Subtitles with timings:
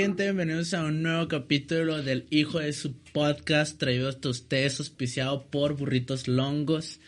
[0.00, 0.22] gente?
[0.22, 5.76] Bienvenidos a un nuevo capítulo del Hijo de su podcast, traído hasta ustedes, auspiciado por
[5.76, 7.00] Burritos Longos.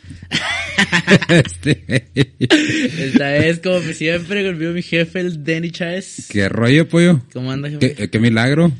[1.29, 2.11] Este.
[2.41, 6.27] Esta vez, como siempre, conmigo mi jefe, el Denny Chávez.
[6.29, 7.23] ¿Qué rollo, pollo?
[7.33, 8.09] ¿Cómo anda, jefe?
[8.11, 8.73] ¿Qué, milagro?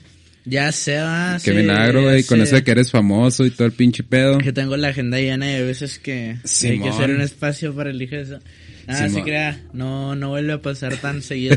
[0.51, 1.39] Ya se va.
[1.43, 4.39] Qué milagro, güey, con eso de que eres famoso y todo el pinche pedo.
[4.39, 7.91] Que tengo la agenda llena y a veces que hay que hacer un espacio para
[7.91, 8.39] el hijo de eso.
[8.89, 9.63] Ah, sí, crea.
[9.73, 11.57] No, no vuelve a pasar tan seguido.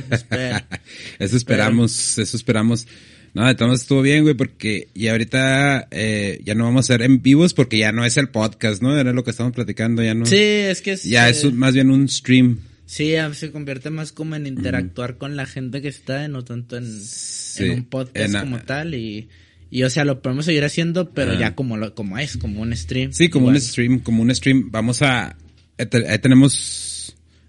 [1.17, 2.85] eso esperamos, eso esperamos.
[3.33, 7.23] No, entonces estuvo bien, güey, porque y ahorita eh, ya no vamos a ser en
[7.23, 8.95] vivos porque ya no es el podcast, ¿no?
[8.95, 10.27] Era lo que estamos platicando, ya no.
[10.27, 11.03] Sí, es que es.
[11.03, 12.59] Ya es más bien un stream.
[12.93, 16.85] Sí, se convierte más como en interactuar con la gente que está, no tanto en,
[16.85, 19.29] un podcast como tal y.
[19.71, 22.75] Y o sea, lo podemos seguir haciendo, pero ya como lo, como es, como un
[22.77, 23.11] stream.
[23.11, 24.69] Sí, como un stream, como un stream.
[24.69, 25.35] Vamos a,
[25.79, 26.93] ahí tenemos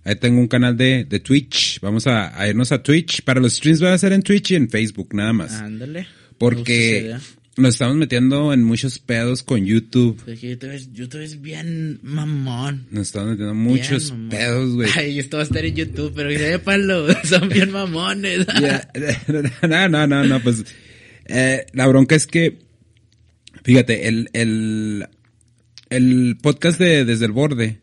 [0.05, 1.79] Ahí tengo un canal de, de Twitch.
[1.81, 3.21] Vamos a, irnos a Twitch.
[3.21, 5.53] Para los streams va a ser en Twitch y en Facebook, nada más.
[5.53, 6.07] Ándale.
[6.39, 7.17] Porque
[7.57, 10.23] nos estamos metiendo en muchos pedos con YouTube.
[10.93, 12.87] YouTube es, bien mamón.
[12.91, 14.91] Nos estamos metiendo muchos pedos, güey.
[14.97, 18.47] Ay, esto va a estar en YouTube, pero sépalo, son bien mamones.
[19.69, 20.65] No, no, no, no, pues
[21.27, 22.59] eh, la bronca es que,
[23.63, 25.09] fíjate, el, el,
[25.91, 27.81] el podcast de Desde el Borde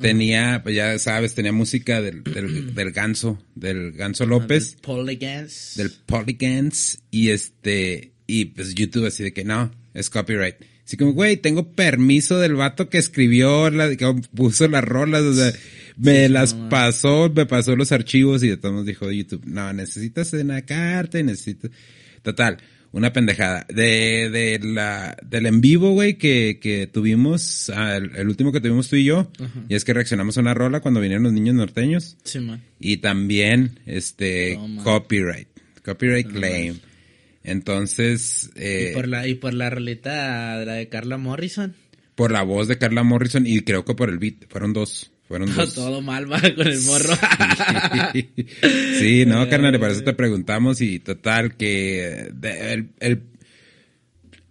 [0.00, 4.72] Tenía, pues ya sabes, tenía música del, del, del ganso, del ganso López.
[4.72, 5.72] Del Polygans.
[5.76, 7.02] Del Polygans.
[7.10, 10.54] Y este, y pues YouTube así de que no, es copyright.
[10.86, 15.34] Así como, güey, tengo permiso del vato que escribió, la, que puso las rolas, o
[15.34, 15.52] sea,
[15.96, 20.62] me las pasó, me pasó los archivos y de todos dijo YouTube, no, necesitas una
[20.62, 21.72] carta y necesitas,
[22.22, 22.58] total
[22.92, 23.66] una pendejada.
[23.68, 28.88] De, de la, del en vivo, güey, que, que tuvimos, ah, el, último que tuvimos
[28.88, 29.30] tú y yo,
[29.68, 32.16] y es que reaccionamos a una rola cuando vinieron los niños norteños.
[32.24, 32.62] Sí, man.
[32.78, 35.48] Y también, este, copyright,
[35.84, 36.78] copyright claim.
[37.48, 41.74] Entonces, eh, ¿Y por la, y por la rolita, la de Carla Morrison.
[42.14, 45.12] Por la voz de Carla Morrison y creo que por el beat, fueron dos.
[45.26, 45.74] Fueron dos.
[45.74, 47.14] Todo mal va con el morro.
[48.98, 53.22] sí, no, carnal, para eso te preguntamos y total que el, el,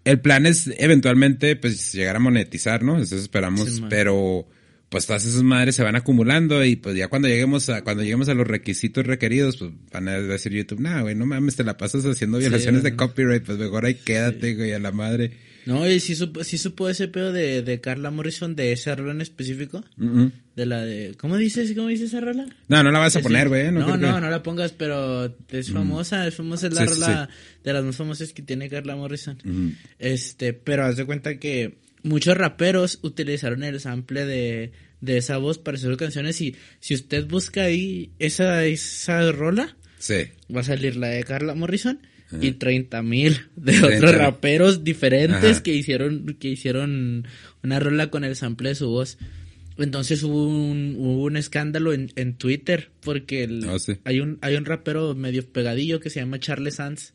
[0.04, 3.00] el, plan es eventualmente pues llegar a monetizar, ¿no?
[3.00, 4.48] Eso esperamos, pero
[4.90, 8.30] pues todas esas madres se van acumulando y pues ya cuando lleguemos a cuando lleguemos
[8.30, 11.78] a los requisitos requeridos pues van a decir YouTube, "No, güey, no mames, te la
[11.78, 16.00] pasas haciendo violaciones de copyright, pues mejor ahí quédate, güey, a la madre." No, y
[16.00, 19.84] sí supo, sí supo ese pedo de, de Carla Morrison, de ese rol en específico.
[20.56, 21.14] De la de.
[21.18, 22.46] ¿Cómo dices, cómo dice esa rola?
[22.70, 23.70] No, no la vas a poner, güey.
[23.70, 25.74] No, no, no, la pongas, pero es mm.
[25.74, 27.30] famosa, es famosa, es la rola
[27.66, 29.38] de las más famosas que tiene Carla Morrison.
[30.00, 35.58] Este, pero haz de cuenta que muchos raperos utilizaron el sample de, de esa voz
[35.60, 40.26] para hacer canciones y si usted busca ahí esa, esa rola, sí.
[40.54, 42.00] va a salir la de Carla Morrison
[42.42, 47.28] y 30 mil de otros raperos diferentes que hicieron, que hicieron
[47.64, 49.18] una rola con el sample de su voz.
[49.78, 54.66] Entonces hubo un, hubo un escándalo en, en Twitter porque ah, hay un hay un
[54.66, 57.14] rapero medio pegadillo que se llama Charles Sanz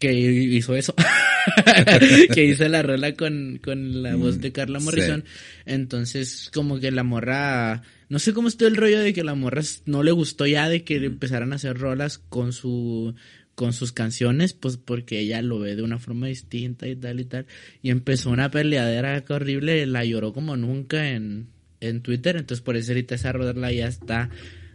[0.00, 0.94] que hizo eso,
[2.34, 5.24] que hizo la rola con, con la voz de Carla Morrison.
[5.66, 9.60] Entonces como que la morra, no sé cómo estuvo el rollo de que la morra
[9.84, 13.14] no le gustó ya de que empezaran a hacer rolas con su
[13.54, 17.26] con sus canciones, pues porque ella lo ve de una forma distinta y tal y
[17.26, 17.46] tal.
[17.82, 21.48] Y empezó una peleadera horrible, la lloró como nunca en,
[21.80, 24.30] en Twitter, entonces por eso ahorita esa rola ya está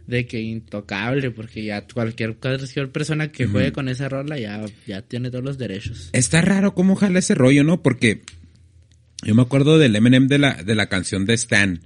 [0.06, 5.02] de que intocable, porque ya cualquier, cualquier persona que juegue con esa rola ya, ya
[5.02, 6.10] tiene todos los derechos.
[6.12, 7.82] Está raro cómo jala ese rollo, ¿no?
[7.82, 8.22] Porque
[9.24, 11.80] yo me acuerdo del Eminem de la, de la canción de Stan.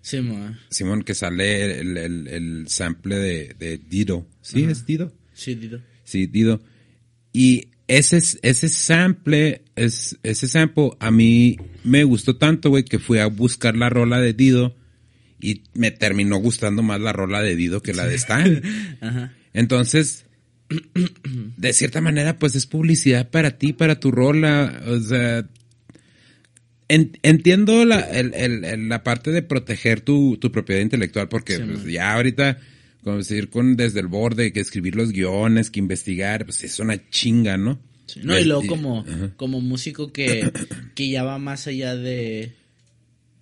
[0.00, 0.58] Simón.
[0.70, 4.26] Simón, que sale el, el, sample de, de Dido.
[4.40, 4.64] ¿Sí?
[4.64, 5.12] ¿Es Dido?
[5.34, 5.80] Sí, Dido.
[6.04, 6.62] Sí, Dido.
[7.32, 13.18] Y ese, ese sample, es, ese sample a mí me gustó tanto, güey, que fui
[13.18, 14.76] a buscar la rola de Dido
[15.40, 18.62] y me terminó gustando más la rola de Dido que la de Stan.
[19.00, 19.32] Ajá.
[19.52, 20.26] Entonces,
[21.56, 24.82] de cierta manera, pues es publicidad para ti, para tu rola.
[24.86, 25.48] O sea,
[26.88, 32.58] entiendo la, el, la parte de proteger tu, tu propiedad intelectual, porque pues, ya ahorita
[33.02, 37.08] como decir, con desde el borde, que escribir los guiones, que investigar, pues es una
[37.10, 37.80] chinga, ¿no?
[38.22, 39.04] no, y luego como,
[39.36, 40.50] como músico que,
[40.94, 42.52] que ya va más allá de,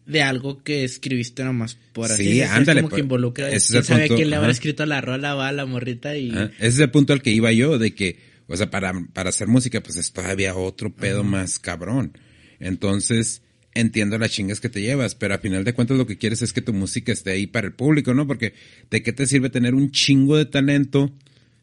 [0.06, 3.86] de algo que escribiste nomás por así sí, ándale, como que pues, involucra ese es
[3.86, 6.90] sabe quién le habrá escrito la rola va a la morrita y ese es el
[6.90, 10.12] punto al que iba yo de que o sea para para hacer música pues es
[10.12, 12.16] todavía otro pedo más cabrón
[12.60, 13.42] entonces
[13.74, 16.54] entiendo las chingas que te llevas, pero a final de cuentas lo que quieres es
[16.54, 18.26] que tu música esté ahí para el público, ¿no?
[18.26, 18.54] Porque
[18.90, 21.12] ¿de qué te sirve tener un chingo de talento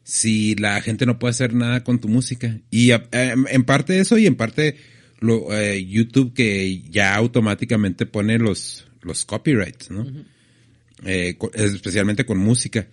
[0.04, 2.60] si la gente no puede hacer nada con tu música.
[2.70, 4.76] Y em, en parte eso y en parte
[5.24, 10.06] lo, eh, YouTube que ya automáticamente pone los, los copyrights, ¿no?
[11.04, 12.88] Eh, especialmente con música.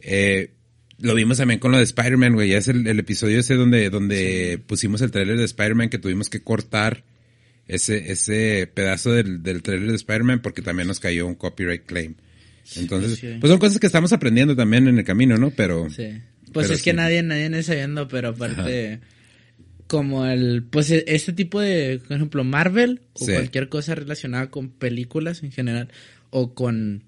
[0.00, 0.50] Eh,
[0.98, 2.50] lo vimos también con lo de Spider-Man, güey.
[2.50, 6.42] Ya es el, episodio ese donde, donde pusimos el trailer de Spider-Man que tuvimos que
[6.42, 7.04] cortar
[7.66, 12.14] ese, ese pedazo del, del trailer de Spider-Man porque también nos cayó un copyright claim.
[12.76, 15.50] Entonces, pues son cosas que estamos aprendiendo también en el camino, ¿no?
[15.50, 15.90] Pero.
[15.90, 16.20] Sí.
[16.52, 19.00] Pues es que nadie, nadie está sabiendo, pero aparte,
[19.86, 24.70] como el, pues e, este tipo de, por ejemplo, Marvel o cualquier cosa relacionada con
[24.70, 25.88] películas en general
[26.30, 27.04] o con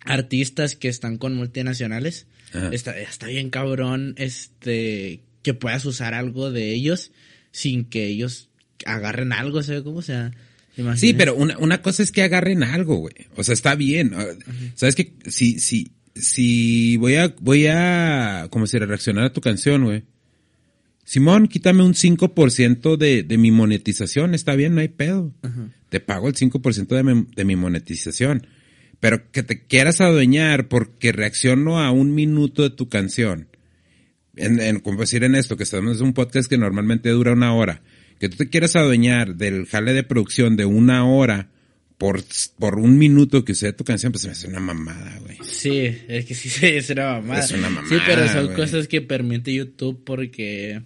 [0.00, 2.26] artistas que están con multinacionales,
[2.72, 7.10] está, está bien cabrón, este, que puedas usar algo de ellos
[7.50, 8.48] sin que ellos
[8.86, 9.98] agarren algo, ¿sabes cómo?
[9.98, 10.32] O sea,
[10.96, 13.14] Sí, pero una, una cosa es que agarren algo, güey.
[13.36, 14.12] O sea, está bien.
[14.74, 19.84] Sabes que si, si, si voy a, voy a, como si reaccionar a tu canción,
[19.84, 20.02] güey.
[21.04, 25.32] Simón, quítame un 5% de, de mi monetización, está bien, no hay pedo.
[25.90, 28.46] Te pago el 5% de mi, de mi monetización.
[29.00, 33.48] Pero que te quieras adueñar porque reacciono a un minuto de tu canción.
[34.34, 37.54] En, en, como decir en esto, que estamos en un podcast que normalmente dura una
[37.54, 37.82] hora
[38.18, 41.50] que tú te quieras adueñar del jale de producción de una hora
[41.98, 42.22] por,
[42.58, 45.38] por un minuto que usé tu canción, pues me hace una mamada, güey.
[45.42, 47.40] Sí, es que sí es una mamada.
[47.40, 47.88] Es una mamada.
[47.88, 50.82] Sí, pero son cosas que permite YouTube porque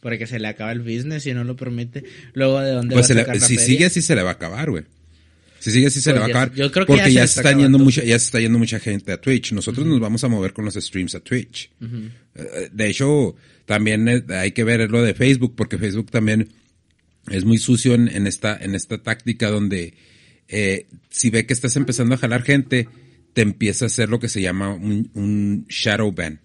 [0.00, 2.04] porque se le acaba el business y no lo permite.
[2.34, 4.70] Luego de dónde pues va a sacar Si sigue así se le va a acabar,
[4.70, 4.84] güey.
[5.58, 6.54] Si sigue así se le va a pues acabar.
[6.54, 9.12] Yo creo que porque ya, se, está, yendo mucha, ya se está yendo mucha gente
[9.12, 9.52] a Twitch.
[9.52, 11.70] Nosotros nos vamos a mover con los streams a Twitch.
[12.34, 13.34] Eh, de hecho,
[13.64, 16.50] también eh, hay que ver lo de Facebook, porque Facebook también
[17.30, 19.94] es muy sucio en, esta, en esta táctica donde
[20.48, 22.88] eh, si ve que estás empezando a jalar gente,
[23.32, 26.40] te empieza a hacer lo que se llama un, shadow ban.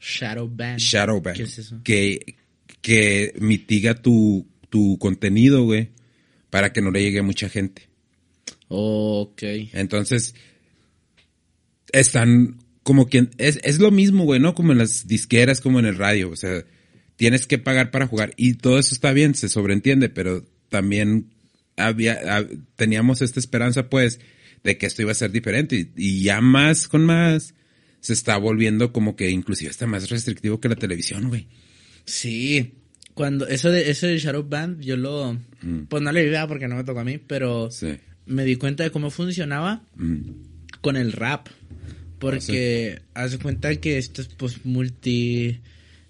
[0.00, 0.76] Shadow ban.
[0.76, 1.34] Shadow ban.
[1.34, 1.80] ¿Qué es eso?
[1.84, 2.36] Que,
[2.80, 5.90] que mitiga tu, tu contenido, güey,
[6.50, 7.88] para que no le llegue a mucha gente.
[8.68, 9.42] Ok.
[9.72, 10.34] Entonces,
[11.92, 14.54] están como quien, es, es lo mismo, güey, ¿no?
[14.54, 16.64] Como en las disqueras, como en el radio, o sea,
[17.16, 18.32] tienes que pagar para jugar.
[18.36, 21.30] Y todo eso está bien, se sobreentiende, pero también
[21.76, 22.46] había,
[22.76, 24.20] teníamos esta esperanza, pues,
[24.64, 25.90] de que esto iba a ser diferente.
[25.96, 27.54] Y, ya más con más,
[28.00, 31.48] se está volviendo como que inclusive está más restrictivo que la televisión, güey.
[32.04, 32.74] Sí.
[33.14, 35.86] Cuando, eso de, eso de Shadow Band, yo lo, mm.
[35.88, 37.68] pues no le vi porque no me tocó a mí, pero
[38.26, 40.20] me di cuenta de cómo funcionaba mm.
[40.80, 41.48] con el rap.
[42.18, 45.60] Porque ah, haz cuenta que esto es pues multi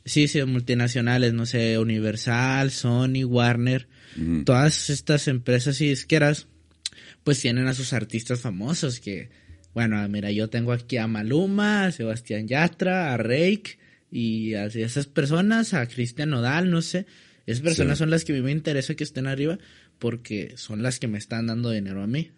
[0.04, 3.86] Sí, sí, multinacionales, no sé, Universal, Sony, Warner,
[4.44, 6.48] todas estas empresas y disqueras,
[7.22, 9.28] pues tienen a sus artistas famosos que,
[9.75, 13.78] bueno, mira, yo tengo aquí a Maluma, a Sebastián Yatra, a Rake
[14.10, 17.06] y a esas personas, a Cristian Nodal, no sé.
[17.46, 19.58] Esas personas son las que a mí me interesa que estén arriba
[19.98, 22.30] porque son las que me están dando dinero a mí.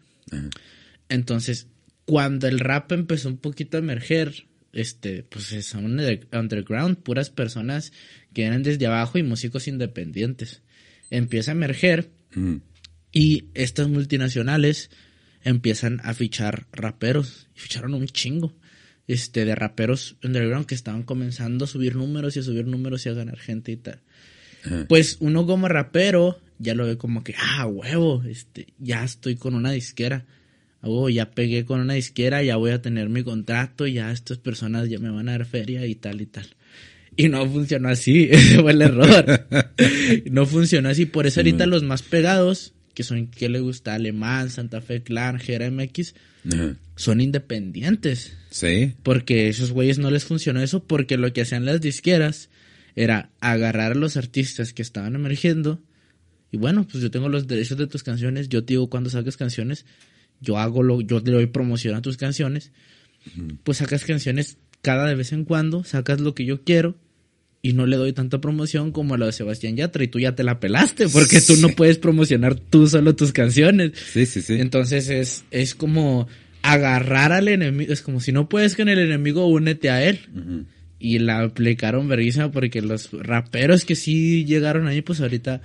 [1.09, 1.69] Entonces,
[2.05, 5.99] cuando el rap empezó un poquito a emerger, este, pues son
[6.33, 7.93] underground, puras personas
[8.33, 10.63] que vienen desde abajo y músicos independientes.
[11.11, 12.11] Empieza a emerger
[13.13, 14.91] y estas multinacionales
[15.43, 17.49] empiezan a fichar raperos.
[17.55, 18.55] Y ficharon un chingo
[19.09, 23.09] este, de raperos underground que estaban comenzando a subir números y a subir números y
[23.09, 24.01] a ganar gente y tal.
[24.89, 29.57] Pues uno como rapero ya lo ve como que, ah, huevo, este, ya estoy con
[29.57, 30.25] una disquera
[30.83, 34.89] oh, ya pegué con una disquera, ya voy a tener mi contrato, ya estas personas
[34.89, 36.47] ya me van a dar feria y tal y tal.
[37.17, 39.47] Y no funcionó así, ese fue el error.
[40.31, 43.95] no funcionó así, por eso ahorita los más pegados, que son, ¿qué le gusta?
[43.95, 46.15] Alemán, Santa Fe Clan, Gera MX,
[46.97, 48.37] son independientes.
[48.53, 48.95] Sí.
[49.03, 52.51] Porque esos güeyes no les funcionó eso, porque lo que hacían las disqueras
[52.95, 55.83] era agarrar a los artistas que estaban emergiendo,
[56.53, 59.39] y bueno, pues yo tengo los derechos de tus canciones, yo te digo cuando saques
[59.39, 59.87] canciones,
[60.41, 62.73] yo hago lo, yo le doy promoción a tus canciones,
[63.65, 66.95] pues sacas canciones cada de vez en cuando, sacas lo que yo quiero
[67.63, 70.35] y no le doy tanta promoción como a lo de Sebastián Yatra y tú ya
[70.35, 73.93] te la pelaste porque tú no puedes promocionar tú solo tus canciones.
[74.13, 74.55] Sí, sí, sí.
[74.59, 76.27] Entonces es, es como
[76.63, 80.67] agarrar al enemigo, es como si no puedes con el enemigo, únete a él.
[80.99, 85.61] Y la aplicaron verguísima porque los raperos que sí llegaron ahí, pues ahorita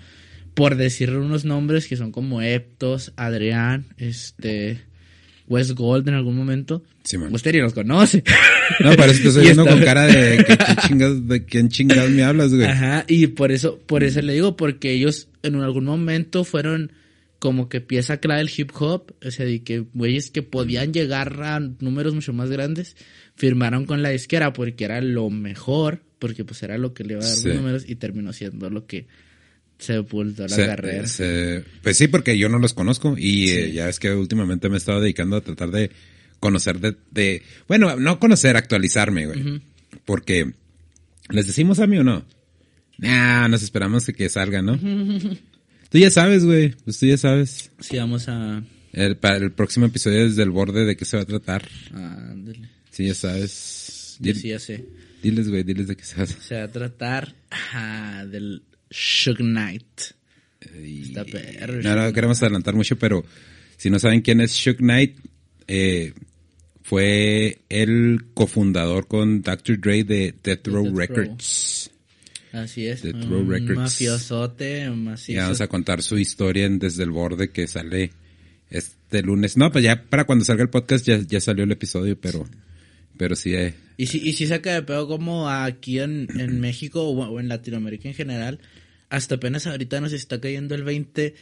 [0.57, 4.79] por decir unos nombres que son como Eptos, Adrián, este,
[5.47, 6.83] West Gold en algún momento.
[7.03, 7.15] Sí.
[7.17, 8.23] Usted ni los conoce.
[8.81, 12.53] No, parece que estoy viendo con cara de, que, chingas, de quién chingados me hablas,
[12.53, 12.67] güey.
[12.67, 16.91] Ajá, y por eso, por eso le digo, porque ellos en algún momento fueron
[17.39, 21.41] como que pieza clave del hip hop, o sea, de que güeyes que podían llegar
[21.43, 22.95] a números mucho más grandes,
[23.35, 27.23] firmaron con la disquera porque era lo mejor porque pues era lo que le iba
[27.23, 29.07] a dar los números y terminó siendo lo que
[29.77, 31.05] sepultó la carrera.
[31.83, 34.77] pues sí, porque yo no los conozco y eh, ya es que últimamente me he
[34.77, 35.91] estado dedicando a tratar de
[36.39, 39.61] conocer de, bueno, no conocer, actualizarme, güey.
[40.05, 40.53] Porque,
[41.29, 42.25] ¿les decimos a mí o no?
[42.97, 44.79] Nah, nos esperamos que salga, ¿no?
[45.89, 47.71] tú ya sabes, güey, pues tú ya sabes.
[47.79, 48.63] Sí, vamos a...
[48.93, 51.67] El, para el próximo episodio desde el borde de qué se va a tratar.
[51.93, 52.69] Ándale.
[52.89, 54.17] Sí, ya sabes.
[54.19, 54.85] Yo sí ya sé.
[55.21, 56.43] Diles, güey, diles de qué se va a tratar.
[56.43, 57.35] Se va a tratar
[58.29, 60.01] del Shug Knight.
[60.61, 61.81] Está perro.
[61.81, 63.23] No, no queremos adelantar mucho, pero
[63.77, 65.17] si no saben quién es Shug Knight,
[65.67, 66.13] eh,
[66.81, 69.79] fue el cofundador con Dr.
[69.79, 71.86] Dre de Death Row Records.
[72.51, 73.03] Así es.
[73.03, 73.75] Death Row Records.
[73.75, 75.41] Mafiosote, macizo.
[75.41, 78.11] vamos a contar su historia en Desde el Borde que sale
[78.69, 79.57] este lunes.
[79.57, 82.47] No, pues ya para cuando salga el podcast ya, ya salió el episodio, pero,
[83.17, 83.53] pero sí.
[83.53, 83.73] Eh.
[83.97, 88.07] Y si, y si saca de pedo como aquí en, en México o, en Latinoamérica
[88.07, 88.59] en general,
[89.09, 91.35] hasta apenas ahorita nos está cayendo el 20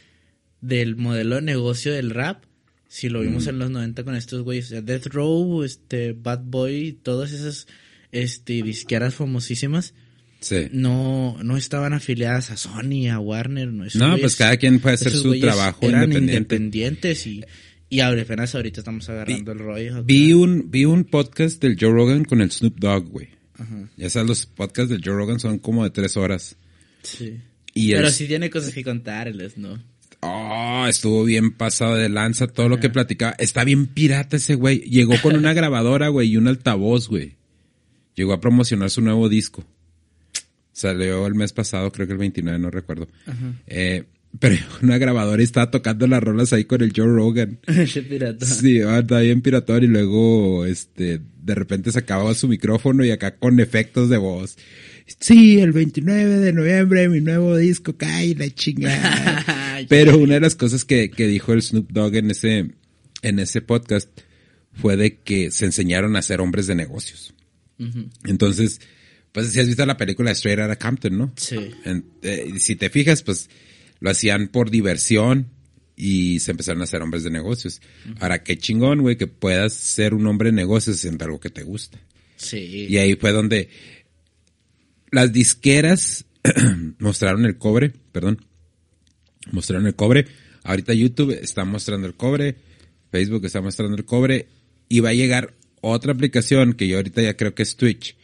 [0.60, 2.44] del modelo de negocio del rap.
[2.88, 3.48] Si lo vimos mm.
[3.50, 7.66] en los 90 con estos güeyes, o sea, Death Row, este, Bad Boy, todas esas,
[8.12, 9.94] este, disqueras famosísimas
[10.72, 13.68] no, no estaban afiliadas a Sony, a Warner.
[13.68, 17.44] No, no pues cada quien puede hacer su trabajo eran independientes y,
[17.88, 20.04] y apenas ahorita estamos agarrando el rollo.
[20.04, 23.28] Vi un, vi un podcast del Joe Rogan con el Snoop Dogg, güey.
[23.96, 26.56] Ya sabes, los podcasts del Joe Rogan son como de tres horas.
[27.02, 27.38] Sí.
[27.74, 29.82] Pero sí tiene cosas que contarles, ¿no?
[30.20, 33.34] Oh, estuvo bien pasado de lanza todo lo que platicaba.
[33.38, 34.80] Está bien pirata ese güey.
[34.80, 37.36] Llegó con una grabadora, güey, y un altavoz, güey.
[38.14, 39.64] Llegó a promocionar su nuevo disco.
[40.76, 43.08] Salió el mes pasado, creo que el 29, no recuerdo.
[43.66, 44.04] Eh,
[44.38, 47.58] pero una grabadora y estaba tocando las rolas ahí con el Joe Rogan.
[47.86, 53.10] sí, ah, estaba bien piratón y luego, este, de repente se acababa su micrófono y
[53.10, 54.58] acá con efectos de voz.
[55.18, 59.82] Sí, el 29 de noviembre mi nuevo disco cae la chingada.
[59.88, 62.72] pero una de las cosas que, que dijo el Snoop Dogg en ese,
[63.22, 64.10] en ese podcast
[64.74, 67.32] fue de que se enseñaron a ser hombres de negocios.
[68.24, 68.80] Entonces,
[69.36, 71.32] pues si has visto la película Straight Outta Compton, ¿no?
[71.36, 71.58] Sí.
[72.22, 73.50] Eh, si te fijas, pues
[74.00, 75.50] lo hacían por diversión
[75.94, 77.82] y se empezaron a hacer hombres de negocios.
[78.18, 81.64] Ahora, qué chingón, güey, que puedas ser un hombre de negocios haciendo algo que te
[81.64, 82.00] gusta.
[82.36, 82.86] Sí.
[82.88, 83.68] Y ahí fue donde
[85.10, 86.24] las disqueras
[86.98, 88.42] mostraron el cobre, perdón,
[89.52, 90.24] mostraron el cobre.
[90.62, 92.56] Ahorita YouTube está mostrando el cobre,
[93.10, 94.48] Facebook está mostrando el cobre
[94.88, 95.52] y va a llegar
[95.82, 98.16] otra aplicación que yo ahorita ya creo que es Twitch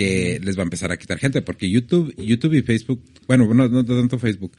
[0.00, 3.68] que les va a empezar a quitar gente, porque YouTube, YouTube y Facebook, bueno, no,
[3.68, 4.56] no tanto Facebook,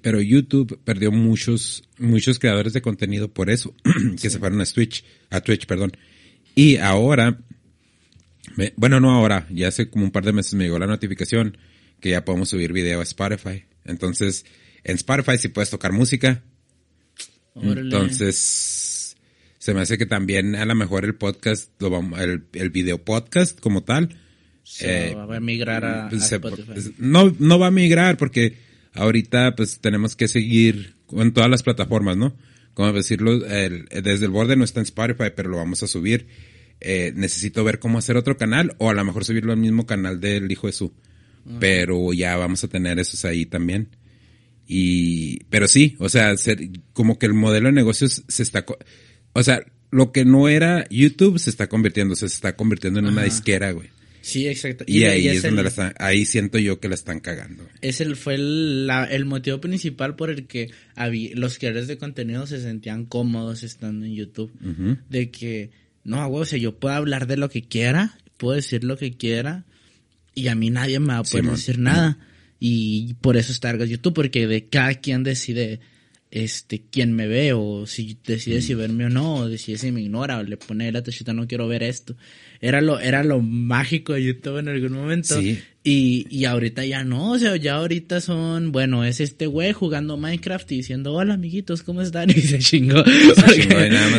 [0.00, 3.74] pero YouTube perdió muchos, muchos creadores de contenido por eso,
[4.22, 5.90] que se fueron a Twitch, a Twitch, perdón.
[6.54, 7.40] Y ahora,
[8.76, 11.58] bueno, no ahora, ya hace como un par de meses me llegó la notificación
[11.98, 13.64] que ya podemos subir video a Spotify.
[13.84, 14.46] Entonces,
[14.84, 16.44] en Spotify sí puedes tocar música.
[17.56, 19.16] Entonces,
[19.58, 23.82] se me hace que también a lo mejor el podcast, el, el video podcast como
[23.82, 24.16] tal,
[24.80, 26.94] eh, va a migrar a, pues, Spotify.
[26.98, 28.56] No, no va a migrar porque
[28.94, 32.36] ahorita pues tenemos que seguir con todas las plataformas, ¿no?
[32.74, 36.26] Como decirlo, desde el borde no está en Spotify, pero lo vamos a subir.
[36.80, 40.20] Eh, necesito ver cómo hacer otro canal o a lo mejor subirlo al mismo canal
[40.20, 40.92] del hijo de su.
[41.58, 43.88] Pero ya vamos a tener esos ahí también.
[44.66, 46.34] Y, pero sí, o sea,
[46.92, 48.66] como que el modelo de negocios se está,
[49.32, 53.22] o sea, lo que no era YouTube se está convirtiendo, se está convirtiendo en una
[53.22, 53.88] disquera, güey.
[54.20, 54.84] Sí, exacto.
[54.86, 57.66] Y, ahí es, donde ahí siento yo que la están cagando.
[57.80, 62.60] Ese fue el, el motivo principal por el que había, los creadores de contenido se
[62.60, 64.52] sentían cómodos estando en YouTube.
[65.08, 65.70] De que,
[66.04, 69.64] no, o sea, yo puedo hablar de lo que quiera, puedo decir lo que quiera,
[70.34, 72.18] y a mí nadie me va a poder decir nada.
[72.60, 75.80] Y por eso está YouTube, porque de cada quien decide
[76.30, 80.02] este quién me ve o si decide si verme o no o decide si me
[80.02, 82.16] ignora o le pone la tachita no quiero ver esto
[82.60, 85.40] era lo, era lo mágico de YouTube en algún momento.
[85.84, 90.16] Y, y ahorita ya no, o sea, ya ahorita son, bueno, es este güey jugando
[90.16, 92.30] Minecraft y diciendo, hola amiguitos, ¿cómo están?
[92.36, 93.02] Y se chingó.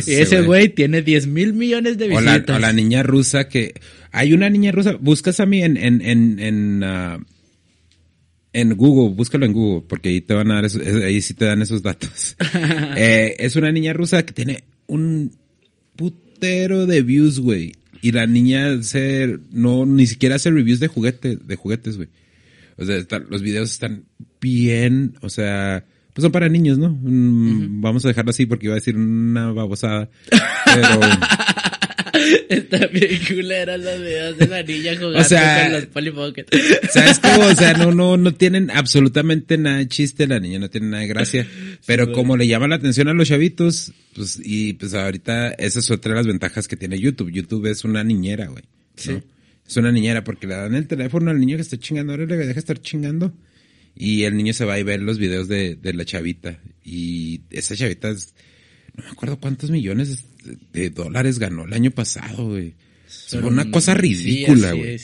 [0.08, 2.56] y ese güey tiene 10 mil millones de visitas.
[2.56, 3.74] O la, niña rusa que,
[4.12, 7.24] hay una niña rusa, buscas a mí en, en, en, en, uh,
[8.54, 10.72] en Google, búscalo en Google, porque ahí te van a dar,
[11.04, 12.36] ahí sí te dan esos datos.
[12.98, 15.32] eh, es una niña rusa que tiene un
[15.96, 17.74] putero de views, güey.
[18.02, 22.10] Y la niña se, no, ni siquiera hace reviews de juguetes, de juguetes, güey.
[22.78, 22.96] O sea,
[23.30, 24.06] los videos están
[24.40, 26.90] bien, o sea, pues son para niños, ¿no?
[26.90, 30.10] Mm, vamos a dejarlo así porque iba a decir una babosada.
[30.30, 31.00] Pero,
[32.50, 36.14] Está bien culera los videos de la niña jugando con los Polly.
[36.92, 37.48] ¿Sabes cómo?
[37.48, 41.02] O sea, no, no, no tienen absolutamente nada de chiste, la niña no tiene nada
[41.02, 41.48] de gracia.
[41.86, 45.92] Pero como le llama la atención a los chavitos, pues, y pues ahorita esa es
[45.92, 47.32] otra de las ventajas que tiene YouTube.
[47.32, 48.64] YouTube es una niñera, güey.
[48.96, 49.20] Sí.
[49.68, 52.38] Es una niñera porque le dan el teléfono al niño que está chingando, ahora le
[52.38, 53.34] deja estar chingando.
[53.96, 56.60] Y el niño se va a ver los videos de, de la chavita.
[56.84, 58.34] Y esa chavita es,
[59.00, 60.24] no me acuerdo cuántos millones
[60.74, 62.74] de dólares ganó el año pasado, güey.
[63.28, 65.00] Fue una cosa ridícula, güey.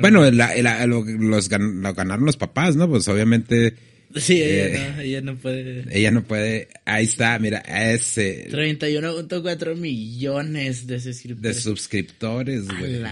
[0.00, 2.88] bueno, los ganaron los papás, ¿no?
[2.88, 3.74] Pues obviamente.
[4.14, 5.84] Sí, ella, eh, no, ella no puede.
[5.90, 6.68] Ella no puede.
[6.86, 8.48] Ahí está, mira, ese.
[8.50, 11.56] 31.4 millones de suscriptores.
[11.56, 13.02] De suscriptores, güey.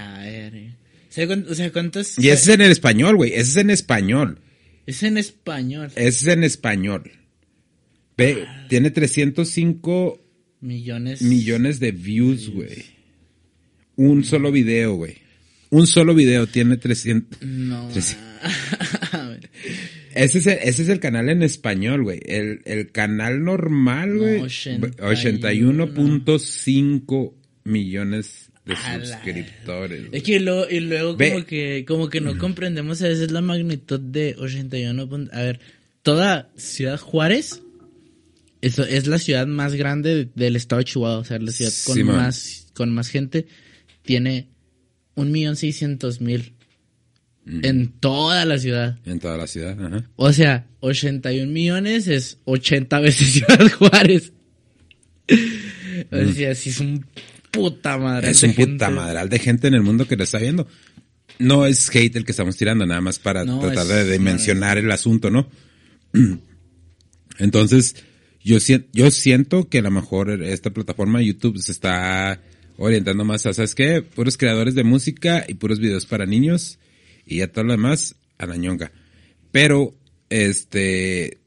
[1.48, 2.18] O sea, ¿cuántos?
[2.18, 3.32] Y ese es en el español, güey.
[3.32, 4.38] Ese es en español.
[4.86, 5.90] Es en español.
[5.96, 7.12] Ese es en español.
[8.16, 10.20] Ve, tiene 305
[10.60, 11.22] millones.
[11.22, 12.84] Millones de views, güey.
[13.96, 15.16] Un solo video, güey.
[15.70, 17.40] Un solo video tiene 300.
[17.42, 17.88] No.
[20.14, 22.20] ese, es el, ese es el canal en español, güey.
[22.24, 24.42] El, el canal normal, güey.
[24.42, 27.32] 81.5
[27.64, 30.04] millones de suscriptores.
[30.12, 33.98] Es que lo, y luego como que, como que no comprendemos a veces la magnitud
[34.00, 35.08] de 81.
[35.32, 35.58] A ver,
[36.02, 37.63] toda Ciudad Juárez
[38.64, 42.02] eso es la ciudad más grande del estado de Chihuahua, o sea, la ciudad con
[42.16, 43.46] más con más gente
[44.02, 44.48] tiene
[45.14, 46.54] un millón seiscientos mil
[47.46, 48.98] en toda la ciudad.
[49.04, 50.10] En toda la ciudad, ajá.
[50.16, 54.32] O sea, 81 millones es 80 veces Ciudad Juárez.
[56.10, 57.04] o sea, sí es un
[57.50, 58.30] puta madre.
[58.30, 60.66] Es un puta madral de gente en el mundo que lo está viendo.
[61.38, 65.30] No es hate el que estamos tirando, nada más para tratar de dimensionar el asunto,
[65.30, 65.48] ¿no?
[67.38, 67.96] Entonces,
[68.44, 68.58] yo,
[68.92, 72.40] yo siento que a lo mejor esta plataforma YouTube se está
[72.76, 74.02] orientando más a, ¿sabes qué?
[74.02, 76.78] Puros creadores de música y puros videos para niños
[77.26, 78.92] y ya todo lo demás a la ñonga.
[79.50, 79.96] Pero,
[80.28, 81.38] este,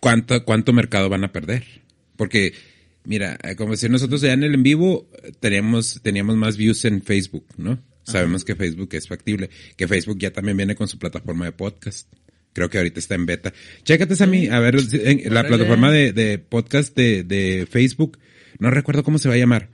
[0.00, 1.64] ¿cuánto, cuánto mercado van a perder?
[2.16, 2.54] Porque,
[3.04, 7.46] mira, como si nosotros ya en el en vivo teníamos, teníamos más views en Facebook,
[7.56, 7.82] ¿no?
[8.04, 12.08] Sabemos que Facebook es factible, que Facebook ya también viene con su plataforma de podcast.
[12.54, 13.52] Creo que ahorita está en beta.
[13.82, 18.18] Chécate a mí, a ver, en la plataforma de, de podcast de, de, Facebook,
[18.60, 19.70] no recuerdo cómo se va a llamar.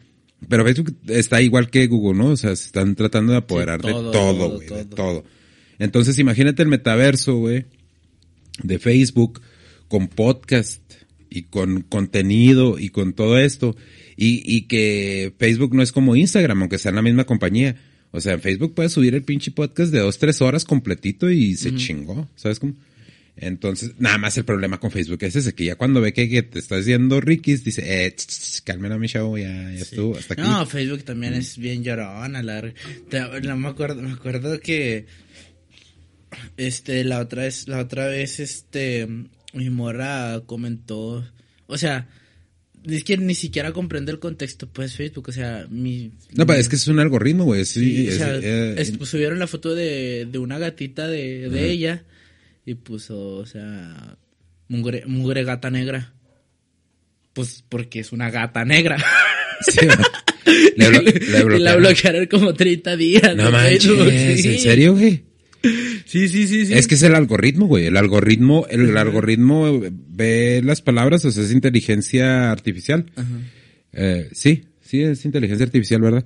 [0.49, 2.29] Pero Facebook está igual que Google, ¿no?
[2.31, 5.25] O sea, se están tratando de apoderar de todo, güey, de todo.
[5.79, 7.67] Entonces, imagínate el metaverso, güey,
[8.63, 9.43] de Facebook,
[9.89, 10.81] con podcast
[11.29, 13.77] y con contenido y con todo esto.
[14.17, 17.77] Y, y que Facebook no es como Instagram, aunque sea en la misma compañía
[18.13, 21.57] o sea, en Facebook puedes subir el pinche podcast de dos, tres horas completito y
[21.57, 22.75] se chingó, ¿sabes cómo?
[23.37, 26.59] Entonces, nada más el problema con Facebook es ese, que ya cuando ve que, te
[26.59, 28.15] estás yendo Rikis, dice, eh,
[28.65, 30.43] calmen a mi show, ya, ya estuvo, hasta aquí.
[30.43, 32.63] No, Facebook también es bien llorona, la,
[33.43, 35.07] no me acuerdo, me acuerdo que,
[36.57, 39.09] este, la otra vez, la otra vez, este,
[39.55, 41.27] mi morra comentó,
[41.67, 42.09] o sea,
[42.87, 46.13] es que ni siquiera comprende el contexto, pues, Facebook, o sea, mi...
[46.33, 48.09] No, pero es que es un algoritmo, güey, sí.
[48.09, 52.05] o sea, eh, pues, subieron la foto de, de una gatita de, de ella
[52.65, 54.17] y puso, o sea,
[54.69, 56.13] mugre, mugre gata negra.
[57.33, 58.97] Pues porque es una gata negra.
[59.63, 59.87] Sí,
[60.75, 63.37] le, la bloquearon como 30 días.
[63.37, 65.23] No manches, ¿en serio, güey?
[66.11, 66.75] Sí, sí, sí, sí.
[66.75, 67.87] Es que es el algoritmo, güey.
[67.87, 73.07] El algoritmo, el, algoritmo ve las palabras, o sea, es inteligencia artificial.
[73.93, 76.25] Eh, sí, sí, es inteligencia artificial, ¿verdad?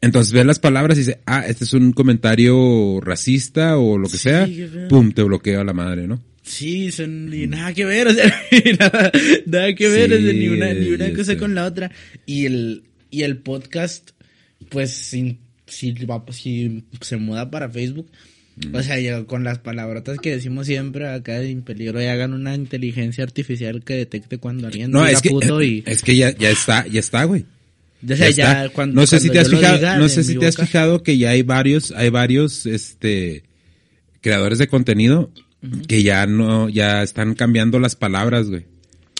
[0.00, 4.18] Entonces ve las palabras y dice, ah, este es un comentario racista o lo que
[4.18, 4.48] sea,
[4.88, 6.20] pum, te bloquea la madre, ¿no?
[6.42, 8.24] Sí, son, y nada que ver, o sea,
[8.80, 9.12] nada,
[9.46, 11.92] nada que ver, ni una, ni una cosa con la otra.
[12.26, 14.10] Y el, y el podcast,
[14.68, 15.38] pues, si,
[15.68, 15.94] si,
[16.32, 18.10] si se muda para Facebook,
[18.72, 23.24] o sea, con las palabrotas que decimos siempre acá en peligro y hagan una inteligencia
[23.24, 25.82] artificial que detecte cuando alguien no, es que, puto y...
[25.86, 27.44] Es que ya, ya está, ya está, güey.
[28.08, 30.56] O sea, ya, cuando, no sé si te has fijado, no sé si te has
[30.56, 33.42] fijado que ya hay varios, hay varios, este,
[34.20, 35.30] creadores de contenido
[35.88, 38.64] que ya no, ya están cambiando las palabras, güey.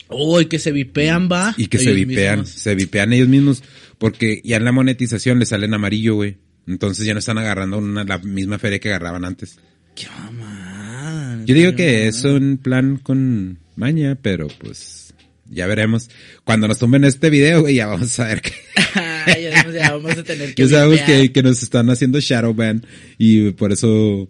[0.09, 1.55] Oh, y que se vipean, va.
[1.57, 3.62] Y que se vipean, se vipean ellos mismos,
[3.99, 6.37] porque ya en la monetización le salen amarillo, güey.
[6.66, 9.59] Entonces ya no están agarrando una, la misma feria que agarraban antes.
[9.94, 11.42] ¡Qué mamá!
[11.44, 15.14] Yo digo que es un plan con maña, pero pues
[15.48, 16.11] ya veremos.
[16.44, 18.52] Cuando nos tomen este video, güey, ya vamos a ver que...
[19.72, 20.62] ya, vamos a tener que...
[20.66, 22.85] Ya sabemos que, que, nos están haciendo shadowban
[23.16, 24.29] y por eso,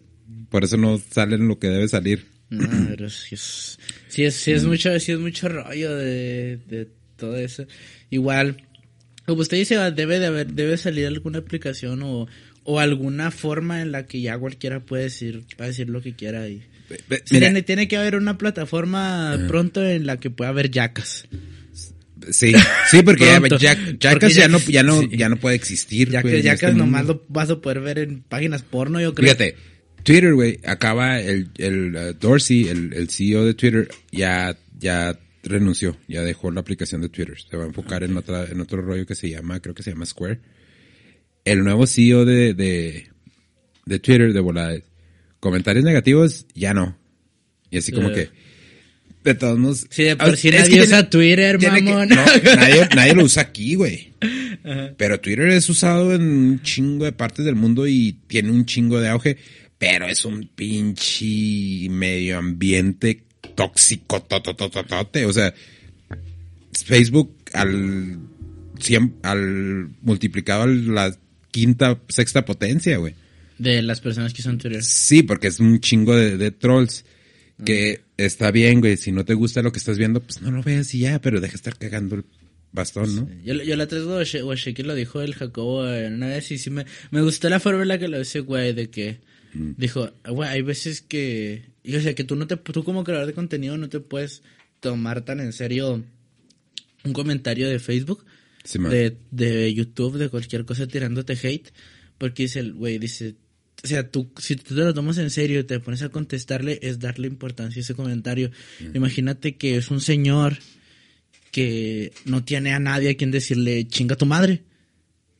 [0.50, 2.26] por eso no salen lo que debe salir.
[2.50, 6.88] No, pero sí es, sí es, sí es mucho, sí es mucho rollo de, de
[7.16, 7.66] todo eso.
[8.10, 8.65] Igual,
[9.26, 12.28] Como usted dice, debe de haber, debe salir alguna aplicación o,
[12.64, 16.48] o alguna forma en la que ya cualquiera puede decir, puede decir lo que quiera
[16.48, 16.62] y
[17.24, 21.26] tiene, tiene, que haber una plataforma pronto en la que pueda haber yacas.
[22.30, 22.52] Sí,
[22.90, 26.10] sí, porque ya, ya no, ya no, ya no puede existir.
[26.10, 29.26] Yacas, pues, este nomás lo vas a poder ver en páginas porno, yo creo.
[29.28, 29.56] Fíjate,
[30.02, 35.96] Twitter, güey, acaba el, el uh, Dorsey, el, el CEO de Twitter, ya, ya renunció,
[36.08, 37.36] ya dejó la aplicación de Twitter.
[37.48, 39.90] Se va a enfocar en otra, en otro rollo que se llama, creo que se
[39.90, 40.40] llama Square.
[41.44, 43.06] El nuevo CEO de, de,
[43.86, 44.76] de Twitter, de volada,
[45.40, 46.98] comentarios negativos, ya no.
[47.70, 48.30] Y así como que,
[49.22, 49.86] de todos modos.
[49.90, 52.08] Sí, de por si nadie usa Twitter, mamón.
[52.08, 54.12] nadie, nadie, lo usa aquí, güey.
[54.96, 59.00] Pero Twitter es usado en un chingo de partes del mundo y tiene un chingo
[59.00, 59.36] de auge.
[59.78, 63.25] Pero es un pinche medio ambiente
[63.56, 65.26] tóxico, totototote.
[65.26, 65.52] O sea,
[66.84, 68.20] Facebook al,
[69.22, 71.16] al multiplicado a la
[71.50, 73.14] quinta, sexta potencia, güey.
[73.58, 74.84] De las personas que usan Twitter.
[74.84, 77.04] Sí, porque es un chingo de, trolls.
[77.64, 78.98] Que está bien, güey.
[78.98, 81.40] Si no te gusta lo que estás viendo, pues no lo veas y ya, pero
[81.40, 82.24] deja de estar cagando el
[82.70, 83.28] bastón, ¿no?
[83.42, 86.84] Yo, yo la traigo, güey, que lo dijo el Jacobo una vez y sí me,
[87.10, 89.20] me gustó la forma en la que lo dice, güey, de que
[89.56, 89.74] mm.
[89.76, 93.34] dijo, güey, hay veces que, o sea, que tú no te, tú como creador de
[93.34, 94.42] contenido no te puedes
[94.80, 96.04] tomar tan en serio
[97.04, 98.24] un comentario de Facebook,
[98.74, 101.68] de, de YouTube, de cualquier cosa tirándote hate,
[102.18, 103.36] porque dice el güey, dice,
[103.84, 106.78] o sea, tú, si tú te lo tomas en serio y te pones a contestarle,
[106.82, 108.50] es darle importancia a ese comentario.
[108.94, 110.58] Imagínate que es un señor
[111.52, 114.64] que no tiene a nadie a quien decirle chinga tu madre.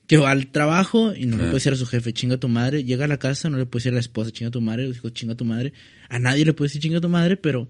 [0.07, 2.85] Que va al trabajo y no le puede decir a su jefe chinga tu madre.
[2.85, 4.87] Llega a la casa, no le puede decir a la esposa chinga tu madre.
[4.87, 5.73] Dijo chinga tu madre.
[6.09, 7.69] A nadie le puede decir chinga tu madre, pero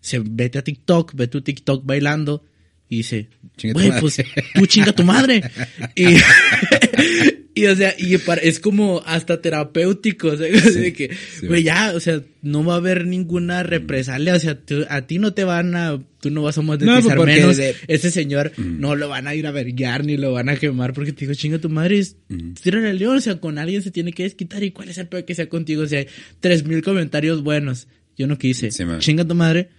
[0.00, 2.44] se vete a TikTok, ve tu TikTok bailando
[2.88, 3.28] y dice,
[3.72, 4.22] güey, pues
[4.54, 5.42] tú chinga tu madre.
[5.96, 6.04] y,
[7.56, 11.16] Y o sea, y es como hasta terapéutico, o sea, de que,
[11.48, 14.58] güey, ya, o sea, no va a haber ninguna represalia, o sea,
[14.90, 18.52] a ti no te van a, tú no vas a monetizar pues, menos, ese señor
[18.58, 21.32] no lo van a ir a verguiar ni lo van a quemar porque te digo,
[21.32, 22.18] chinga tu madre, es
[22.62, 25.08] tira el león, o sea, con alguien se tiene que desquitar y cuál es el
[25.08, 26.08] peor que sea contigo, o sea, hay
[26.40, 28.68] tres mil comentarios buenos, yo no quise,
[28.98, 29.70] chinga tu madre.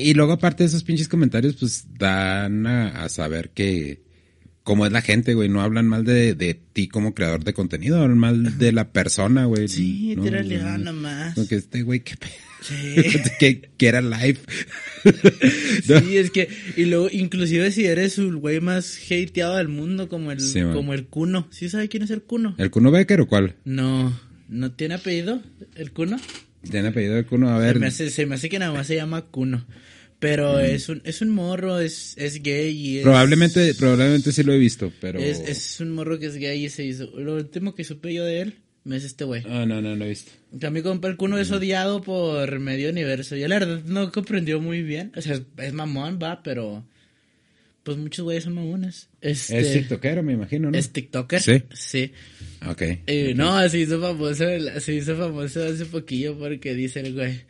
[0.00, 4.02] Y luego aparte de esos pinches comentarios, pues dan a saber que
[4.62, 8.00] como es la gente, güey, no hablan mal de, de ti como creador de contenido,
[8.00, 9.68] hablan mal de la persona, güey.
[9.68, 10.22] Sí, ¿no?
[10.22, 11.34] tírale nada nomás.
[11.34, 12.14] Porque este güey, qué
[12.60, 12.94] Sí.
[13.40, 14.38] que, que, era live.
[15.82, 20.30] sí, es que, y luego, inclusive si eres el güey más hateado del mundo, como
[20.30, 20.38] el,
[20.72, 21.48] como el Cuno.
[21.50, 22.54] ¿Sí sabe quién es el Cuno?
[22.58, 23.56] ¿El Cuno Becker o cuál?
[23.64, 24.16] No,
[24.48, 25.42] ¿no tiene apellido
[25.74, 26.18] el Cuno?
[26.70, 27.74] Tiene apellido el Cuno, a ver.
[27.74, 29.66] Se me hace, se me hace que nada más se llama Cuno.
[30.18, 33.02] Pero es un, es un morro, es, es gay y es...
[33.02, 35.18] Probablemente, probablemente sí lo he visto, pero...
[35.18, 37.06] Es, es un morro que es gay y se hizo...
[37.18, 39.42] Lo último que supe yo de él me es este güey.
[39.48, 40.30] Ah, no, no, no he visto.
[40.60, 43.34] Que a mi compa el cuno es odiado por medio universo.
[43.34, 45.10] Yo la verdad no comprendió muy bien.
[45.16, 46.86] O sea, es, mamón, va, pero...
[47.82, 49.08] Pues muchos güeyes son mamones.
[49.20, 50.78] Este, es tiktokero, me imagino, ¿no?
[50.78, 51.40] Es tiktoker.
[51.40, 51.62] Sí.
[51.74, 52.12] Sí.
[52.68, 52.82] Ok.
[53.06, 54.44] Eh, no, se hizo famoso,
[54.78, 57.40] se hizo famoso hace poquillo porque dice el güey...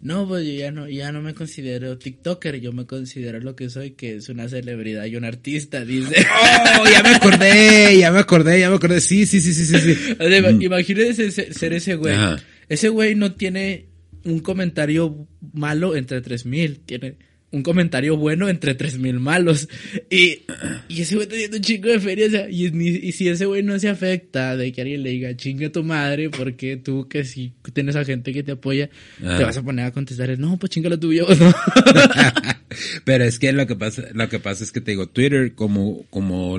[0.00, 3.70] No, pues yo ya no, ya no me considero TikToker, yo me considero lo que
[3.70, 6.14] soy, que es una celebridad y un artista, dice.
[6.78, 9.00] Oh, ya me acordé, ya me acordé, ya me acordé.
[9.00, 9.78] Sí, sí, sí, sí, sí.
[9.78, 10.16] sí.
[10.20, 10.60] Mm.
[10.60, 12.14] Imagínese ser ese güey.
[12.68, 13.86] Ese güey no tiene
[14.24, 17.16] un comentario malo entre 3000, tiene
[17.54, 19.68] un comentario bueno entre 3000 malos.
[20.10, 20.40] Y,
[20.88, 22.26] y ese güey está haciendo un chingo de feria.
[22.26, 25.36] O sea, y, y, si ese güey no se afecta de que alguien le diga
[25.36, 29.56] chinga tu madre, porque tú que si tienes a gente que te apoya, te vas
[29.56, 31.26] a poner a contestar, no, pues chinga lo tuyo.
[33.04, 36.04] Pero es que lo que pasa, lo que pasa es que te digo, Twitter, como,
[36.10, 36.58] como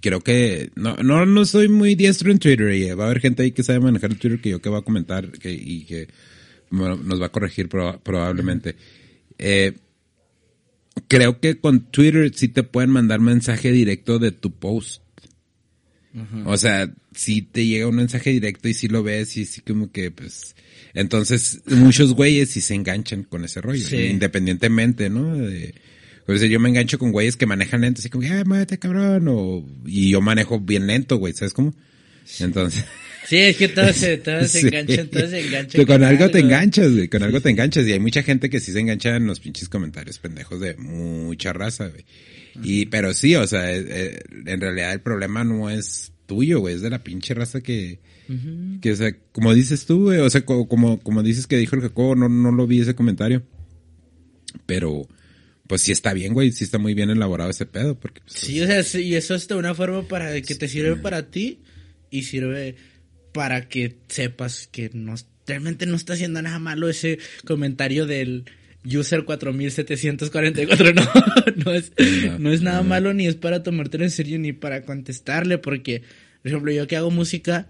[0.00, 3.42] creo que no, no, no soy muy diestro en Twitter y va a haber gente
[3.42, 6.08] ahí que sabe manejar el Twitter que yo que va a comentar que, y que
[6.70, 8.76] nos va a corregir probablemente.
[9.38, 9.72] Eh,
[11.08, 15.02] creo que con Twitter sí te pueden mandar mensaje directo de tu post.
[16.46, 19.92] O sea, si te llega un mensaje directo y si lo ves y sí como
[19.92, 20.56] que pues...
[20.94, 25.36] Entonces, muchos güeyes sí se enganchan con ese rollo, independientemente, ¿no?
[25.36, 25.74] De,
[26.26, 29.28] o sea, yo me engancho con güeyes que manejan lento, así como, ¡ay, muévete, cabrón!
[29.28, 31.74] O, y yo manejo bien lento, güey, ¿sabes cómo?
[32.40, 32.84] Entonces...
[33.28, 35.84] Sí, es que todos se, todos se enganchan, todos se enganchan.
[35.84, 37.86] Con, algo, te enganchas, güey, con algo te enganchas.
[37.86, 41.52] Y hay mucha gente que sí se engancha en los pinches comentarios pendejos de mucha
[41.52, 42.04] raza, güey.
[42.62, 46.74] Y, pero sí, o sea, eh, eh, en realidad el problema no es tuyo, güey,
[46.74, 48.00] es de la pinche raza que,
[48.80, 51.82] que, o sea, como dices tú, güey, o sea, como, como dices que dijo el
[51.82, 53.42] Jacobo, no, no lo vi ese comentario.
[54.64, 55.06] Pero,
[55.66, 57.98] pues sí está bien, güey, sí está muy bien elaborado ese pedo.
[57.98, 60.96] Porque, pues, sí, o sea, y eso es de una forma para que te sirve
[60.96, 61.60] para ti
[62.10, 62.76] y sirve
[63.36, 65.14] para que sepas que no,
[65.46, 68.46] realmente no está haciendo nada malo ese comentario del
[68.82, 70.94] user 4744.
[70.94, 71.92] No, no es,
[72.38, 76.00] no, es nada malo ni es para tomártelo en serio ni para contestarle porque,
[76.40, 77.68] por ejemplo, yo que hago música,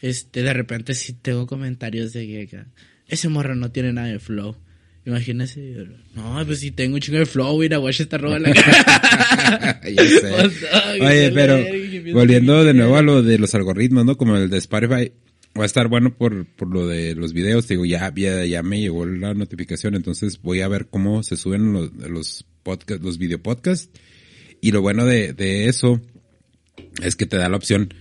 [0.00, 2.64] este, de repente sí tengo comentarios de que
[3.06, 4.56] ese morro no tiene nada de flow.
[5.04, 9.80] Imagínese, no, pues si tengo un chingo de flow, la guacha está roba la cara.
[11.00, 11.58] Oye, pero
[12.12, 14.16] volviendo de nuevo a lo de los algoritmos, ¿no?
[14.16, 15.10] Como el de Spotify,
[15.58, 17.66] va a estar bueno por, por lo de los videos.
[17.66, 21.72] digo, ya, ya, ya me llegó la notificación, entonces voy a ver cómo se suben
[21.72, 23.90] los, los podcasts, los video podcasts.
[24.60, 26.00] Y lo bueno de, de eso
[27.02, 27.92] es que te da la opción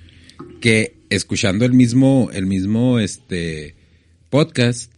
[0.59, 3.75] que escuchando el mismo, el mismo, este,
[4.29, 4.91] podcast,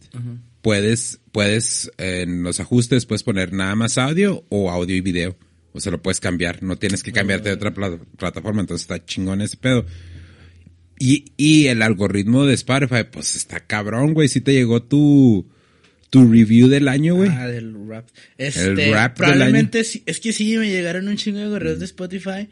[0.64, 5.36] puedes, puedes, en los ajustes puedes poner nada más audio o audio y video.
[5.74, 6.62] O se lo puedes cambiar.
[6.62, 8.62] No tienes que cambiarte de otra plataforma.
[8.62, 9.84] Entonces está chingón ese pedo.
[10.98, 14.28] Y, y el algoritmo de Spotify, pues está cabrón, güey.
[14.28, 15.46] Si te llegó tu,
[16.08, 17.28] tu review del año, güey.
[17.30, 18.08] Ah, del rap.
[18.38, 20.02] Este, el rap probablemente del año.
[20.06, 22.48] es que sí, me llegaron un chingo de correos de Spotify.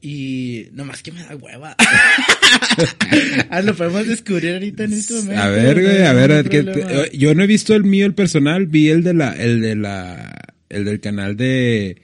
[0.00, 1.76] Y nomás que me da hueva.
[3.50, 5.42] ah, lo podemos descubrir ahorita en este momento.
[5.42, 8.14] A ver, güey, a ver, a ver que yo no he visto el mío, el
[8.14, 12.00] personal, vi el de la, el de la, el del canal de,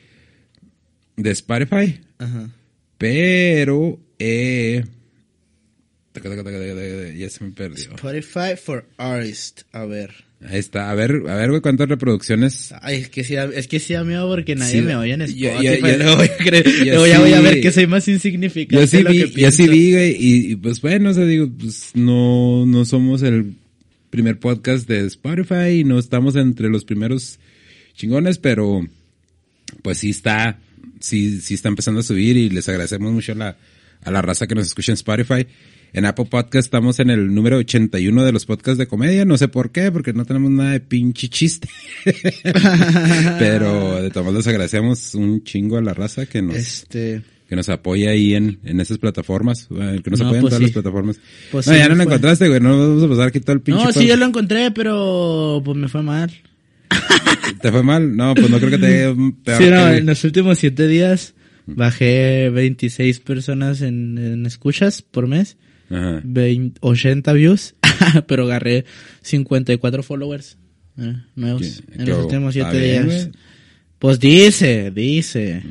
[1.16, 2.00] de Spotify.
[2.18, 2.50] Ajá.
[2.98, 4.84] Pero, eh,
[6.14, 7.84] ya se me perdió.
[7.94, 10.24] Spotify for Artists, a ver.
[10.46, 12.74] Ahí está, a ver, a ver, güey, cuántas reproducciones.
[12.82, 15.80] Ay, es que sí, es que sí da miedo porque nadie me oye en Spotify.
[15.80, 18.84] Yo, yo, voy a creer, yo, ya voy a ver que soy más insignificante.
[18.84, 22.66] Yo sí vi, yo sí vi, güey, y, pues bueno, o sea, digo, pues no,
[22.66, 23.54] no somos el
[24.10, 27.38] primer podcast de Spotify y no estamos entre los primeros
[27.94, 28.86] chingones, pero
[29.82, 30.58] pues sí está,
[31.00, 33.56] sí, sí está empezando a subir y les agradecemos mucho a la,
[34.02, 35.46] a la raza que nos escucha en Spotify.
[35.94, 39.24] En Apple Podcast estamos en el número 81 de los podcasts de comedia.
[39.24, 41.68] No sé por qué, porque no tenemos nada de pinche chiste.
[43.38, 47.22] Pero de todos modos agradecemos un chingo a la raza que nos, este...
[47.48, 49.68] que nos apoya ahí en, en esas plataformas.
[49.68, 51.20] Que nos apoya en pues todas las plataformas.
[51.52, 52.58] Pues no, ya no lo encontraste, güey.
[52.58, 53.84] No vamos a pasar aquí todo el pinche.
[53.84, 56.32] No, sí, yo lo encontré, pero pues me fue mal.
[57.62, 58.16] ¿Te fue mal?
[58.16, 59.62] No, pues no creo que te peor.
[59.62, 61.34] Sí, no, en los últimos siete días
[61.66, 65.56] bajé 26 personas en, en escuchas por mes.
[65.90, 67.74] 80 views,
[68.26, 68.84] pero agarré
[69.22, 70.56] 54 followers
[70.98, 73.30] eh, nuevos en los últimos 7 días.
[73.98, 75.62] Pues dice, dice.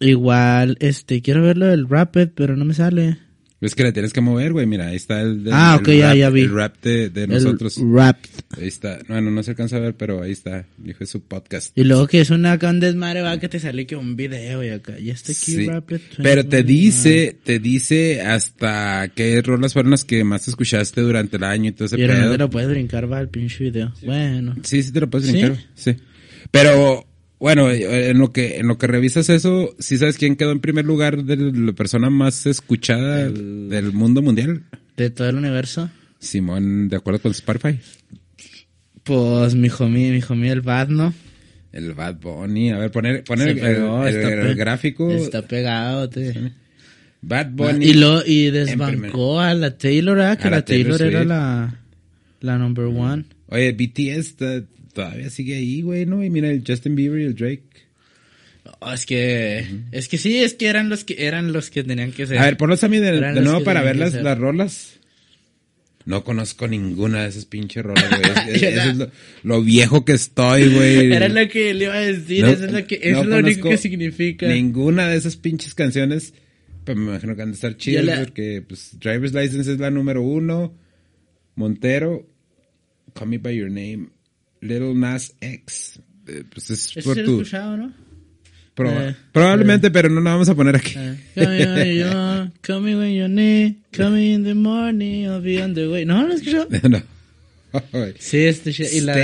[0.00, 3.18] Igual, este, quiero verlo del Rapid, pero no me sale.
[3.60, 4.66] Es que le tienes que mover, güey.
[4.66, 6.42] Mira, ahí está el, ah, ok, ya, ya vi.
[6.42, 7.78] el rap de, de nosotros.
[7.82, 8.18] rap.
[8.58, 8.98] Ahí está.
[9.08, 10.66] Bueno, no se alcanza a ver, pero ahí está.
[10.76, 11.76] Dijo es su podcast.
[11.76, 14.68] Y luego que es una un desmadre, va que te sale que un video y
[14.68, 14.98] acá.
[14.98, 15.66] Ya está aquí sí.
[15.66, 15.90] rap.
[16.22, 21.44] Pero te dice, te dice hasta qué rolas fueron las que más escuchaste durante el
[21.44, 23.92] año y todo ese Y no te lo puedes brincar, va, el pinche video.
[24.02, 24.56] Bueno.
[24.62, 25.56] Sí, sí te lo puedes brincar.
[25.74, 25.96] ¿Sí?
[26.50, 27.06] Pero
[27.44, 30.86] bueno, en lo que en lo que revisas eso, ¿sí sabes quién quedó en primer
[30.86, 34.62] lugar de la persona más escuchada del mundo mundial?
[34.96, 35.90] De todo el universo.
[36.18, 37.78] Simón, ¿de acuerdo con Spotify?
[39.02, 41.12] Pues mi homie, mi homie el Bad, ¿no?
[41.70, 42.70] El Bad Bunny.
[42.70, 45.10] A ver, poner, poner el, gráfico.
[45.10, 46.50] Está pegado, te.
[47.20, 47.84] Bad Bunny.
[47.84, 50.38] Y lo, y desbancó a la Taylor, ¿ah?
[50.38, 51.78] Que la, Taylor, era la,
[52.40, 53.26] la number one.
[53.48, 54.36] Oye, BTS
[54.94, 56.24] todavía sigue ahí, güey, ¿no?
[56.24, 57.64] Y mira el Justin Bieber y el Drake.
[58.94, 62.26] es que, es que sí, es que eran los que, eran los que tenían que
[62.26, 62.38] ser.
[62.38, 65.00] A ver, ponlos a mí de, nuevo para ver las, las rolas.
[66.06, 68.62] No conozco ninguna de esas pinches rolas, güey.
[68.62, 69.08] es,
[69.42, 71.12] lo, viejo que estoy, güey.
[71.12, 73.78] Era lo que le iba a decir, eso es lo que, es lo único que
[73.78, 74.46] significa.
[74.46, 76.34] Ninguna de esas pinches canciones,
[76.84, 80.22] pues me imagino que han de estar chidas, porque, pues, Driver's License es la número
[80.22, 80.74] uno.
[81.56, 82.28] Montero,
[83.14, 84.08] Call Me By Your Name
[84.64, 86.00] Little Nas X.
[86.26, 87.40] Eh, pues es por tu...
[87.40, 87.92] escuchado, ¿no?
[88.76, 90.96] Eh, probablemente, pero no lo vamos a poner aquí.
[90.98, 95.86] Uh, call me when you need, call me in the morning, I'll be on the
[95.86, 96.04] way.
[96.04, 96.68] ¿No lo has escuchado?
[96.88, 97.00] no.
[98.18, 99.14] sí, este y la,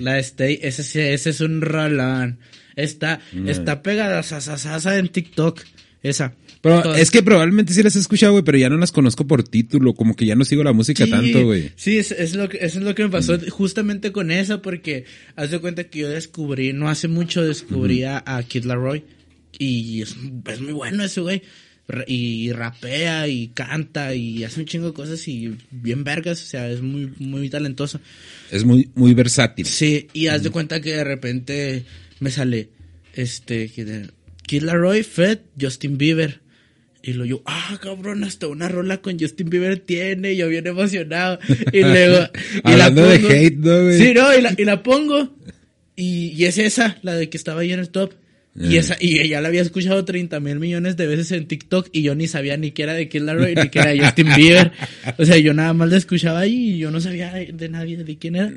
[0.00, 2.40] la Stay, ese, ese es un rolón.
[2.76, 5.62] Está, está pegada sasasasa en TikTok,
[6.02, 6.34] esa.
[6.60, 9.42] Pero es que probablemente sí las he escuchado, güey, pero ya no las conozco por
[9.42, 11.70] título, como que ya no sigo la música tanto, güey.
[11.76, 15.04] Sí, es, es, lo que, eso es lo que me pasó justamente con esa, porque
[15.36, 19.04] haz de cuenta que yo descubrí, no hace mucho descubrí a Kid Laroi,
[19.58, 21.42] y es, muy bueno ese güey.
[22.06, 26.70] Y rapea y canta y hace un chingo de cosas y bien vergas, o sea,
[26.70, 28.00] es muy, muy talentoso.
[28.52, 29.66] Es muy, muy versátil.
[29.66, 31.84] Sí, y haz de cuenta que de repente
[32.20, 32.68] me sale,
[33.12, 33.68] este,
[34.50, 36.40] Kid Laroi, Fed, Justin Bieber.
[37.04, 41.38] Y lo yo, ah, cabrón, hasta una rola con Justin Bieber tiene, yo bien emocionado.
[41.72, 42.26] Y luego.
[42.64, 43.98] y la pongo, de hate, ¿no, güey?
[43.98, 45.36] Sí, no, y la, y la pongo.
[45.94, 48.14] Y, y, es esa, la de que estaba ahí en el top.
[48.56, 52.02] Y esa, y ya la había escuchado 30 mil millones de veces en TikTok y
[52.02, 54.72] yo ni sabía ni que era de Kid Laroi ni que era Justin Bieber.
[55.16, 58.18] O sea, yo nada más la escuchaba ahí y yo no sabía de nadie de
[58.18, 58.52] quién era.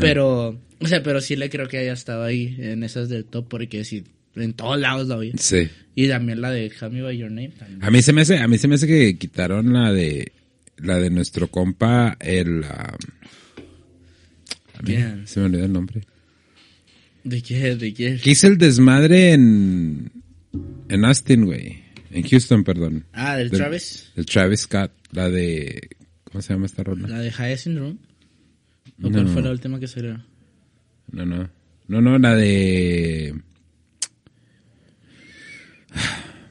[0.00, 3.48] Pero, o sea, pero sí le creo que haya estado ahí en esas del top
[3.48, 4.04] porque sí,
[4.36, 5.32] en todos lados la oí.
[5.36, 5.68] Sí.
[5.94, 7.52] Y también la de Me By Your Name.
[7.80, 10.32] A mí se me hace, a mí se me hace que quitaron la de,
[10.78, 12.96] la de nuestro compa, el, a
[14.82, 16.00] mí, se me olvidó el nombre.
[17.22, 17.76] ¿De qué?
[17.76, 18.18] ¿De qué?
[18.22, 20.10] ¿Qué hizo el desmadre en,
[20.88, 21.82] en Austin, güey?
[22.10, 23.04] En Houston, perdón.
[23.12, 24.10] Ah, del, Travis.
[24.16, 25.90] El Travis Scott, la de,
[26.24, 27.08] ¿cómo se llama esta ronda?
[27.08, 27.98] La de High Syndrome.
[29.02, 30.24] ¿O cuál fue la última que salió?
[31.12, 31.50] No, no.
[31.88, 33.34] No, no, la de...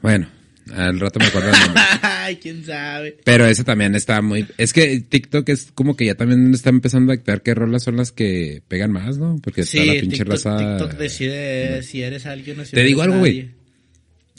[0.02, 0.28] Bueno,
[0.72, 1.50] al rato me acuerdo
[2.02, 3.18] Ay, quién sabe.
[3.24, 4.46] Pero ese también está muy...
[4.56, 7.96] Es que TikTok es como que ya también está empezando a activar qué rolas son
[7.96, 9.38] las que pegan más, ¿no?
[9.42, 10.56] Porque está la pinche raza...
[10.56, 13.50] TikTok decide si eres alguien o si Te digo algo, güey.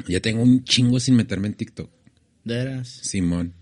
[0.07, 1.91] Ya tengo un chingo sin meterme en TikTok.
[2.43, 2.87] ¿De veras?
[2.87, 3.53] Simón.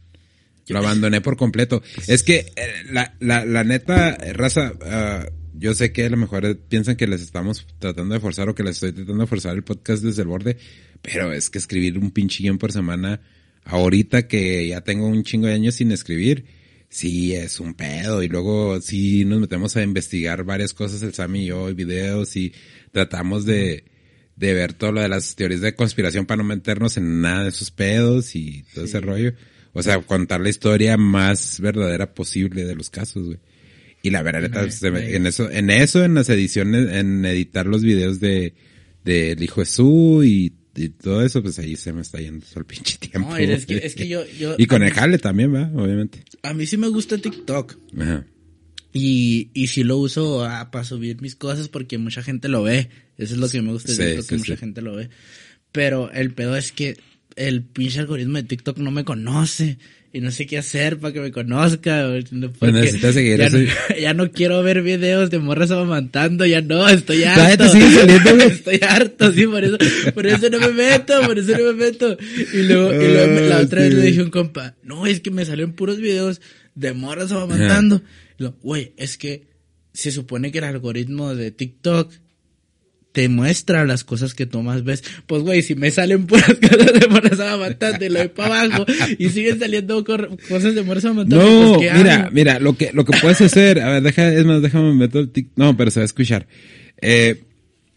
[0.68, 1.82] Lo abandoné por completo.
[2.08, 6.58] Es que eh, la, la, la neta, raza, uh, yo sé que a lo mejor
[6.70, 9.64] piensan que les estamos tratando de forzar o que les estoy tratando de forzar el
[9.64, 10.58] podcast desde el borde,
[11.02, 13.22] pero es que escribir un pinche por semana,
[13.66, 16.46] ahorita que ya tengo un chingo de años sin escribir,
[16.90, 18.22] sí es un pedo.
[18.24, 22.36] Y luego sí nos metemos a investigar varias cosas, el Sammy y yo, y videos,
[22.36, 22.54] y
[22.92, 23.86] tratamos de,
[24.36, 27.50] de ver todo lo de las teorías de conspiración para no meternos en nada de
[27.50, 29.34] esos pedos y todo ese rollo.
[29.74, 33.40] O sea, contar la historia más verdadera posible de los casos, güey.
[34.02, 38.54] Y la verdad, en eso, en eso, en las ediciones, en editar los videos de,
[39.04, 42.60] de El Hijo Jesús y, y todo eso, pues ahí se me está yendo todo
[42.60, 43.30] el pinche tiempo.
[43.30, 46.24] No, es que, es que yo, yo, y con el jale también, va, obviamente.
[46.44, 47.76] A mí sí me gusta TikTok.
[48.00, 48.26] Ajá.
[48.92, 52.90] Y, y sí lo uso ah, para subir mis cosas porque mucha gente lo ve.
[53.18, 55.10] Eso es lo que me gusta de TikTok, que mucha gente lo ve.
[55.72, 56.98] Pero el pedo es que
[57.36, 59.78] el pinche algoritmo de TikTok no me conoce
[60.12, 62.10] y no sé qué hacer para que me conozca.
[62.60, 63.58] Pues necesitas seguir ya, eso.
[63.58, 67.66] No, ya no quiero ver videos de morras amamantando, ya no, estoy harto.
[68.44, 69.78] estoy harto, sí, por eso,
[70.14, 72.18] por eso no me meto, por eso no me meto.
[72.54, 75.32] Y luego, y luego la otra vez le dije a un compa, no, es que
[75.32, 76.42] me salieron puros videos
[76.76, 78.02] de morras amamantando.
[78.40, 79.48] Y güey, es que
[79.94, 82.12] se supone que el algoritmo de TikTok
[83.12, 85.04] te muestra las cosas que tú más ves.
[85.26, 88.86] Pues, güey, si me salen puras cosas de moras amamantando y lo doy para abajo
[89.18, 91.44] y siguen saliendo cosas de moras amamantando.
[91.44, 94.62] No, pues, mira, mira, lo que, lo que puedes hacer, a ver, deja, es más,
[94.62, 95.58] déjame meter el TikTok.
[95.58, 96.48] No, pero se va a escuchar.
[97.02, 97.44] Eh,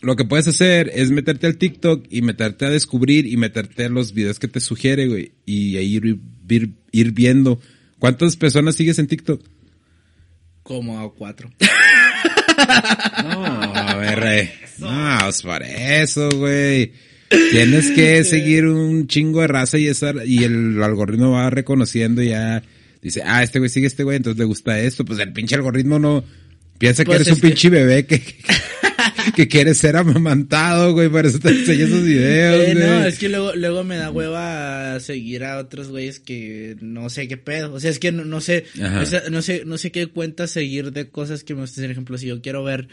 [0.00, 3.88] lo que puedes hacer es meterte al TikTok y meterte a descubrir y meterte a
[3.88, 7.60] los videos que te sugiere, güey, y ahí ir, ir, ir viendo.
[7.98, 9.40] ¿Cuántas personas sigues en TikTok?
[10.64, 11.50] Como a cuatro.
[13.22, 13.71] no,
[14.02, 14.52] ver, eh.
[14.78, 16.92] No, es por eso, güey.
[17.50, 22.62] Tienes que seguir un chingo de raza y, esa, y el algoritmo va reconociendo ya.
[23.00, 25.04] Dice, ah, este güey sigue este güey, entonces le gusta esto.
[25.04, 26.24] Pues el pinche algoritmo no
[26.78, 28.22] piensa que pues eres un pinche bebé que,
[29.36, 33.28] que, quiere ser amamantado, güey, por eso te enseño esos videos, eh, No, es que
[33.28, 37.72] luego, luego me da hueva seguir a otros güeyes que no sé qué pedo.
[37.72, 38.64] O sea, es que no, sé,
[39.30, 41.84] no sé, no sé qué cuenta seguir de cosas que me gusten.
[41.84, 42.88] Por ejemplo, si yo quiero ver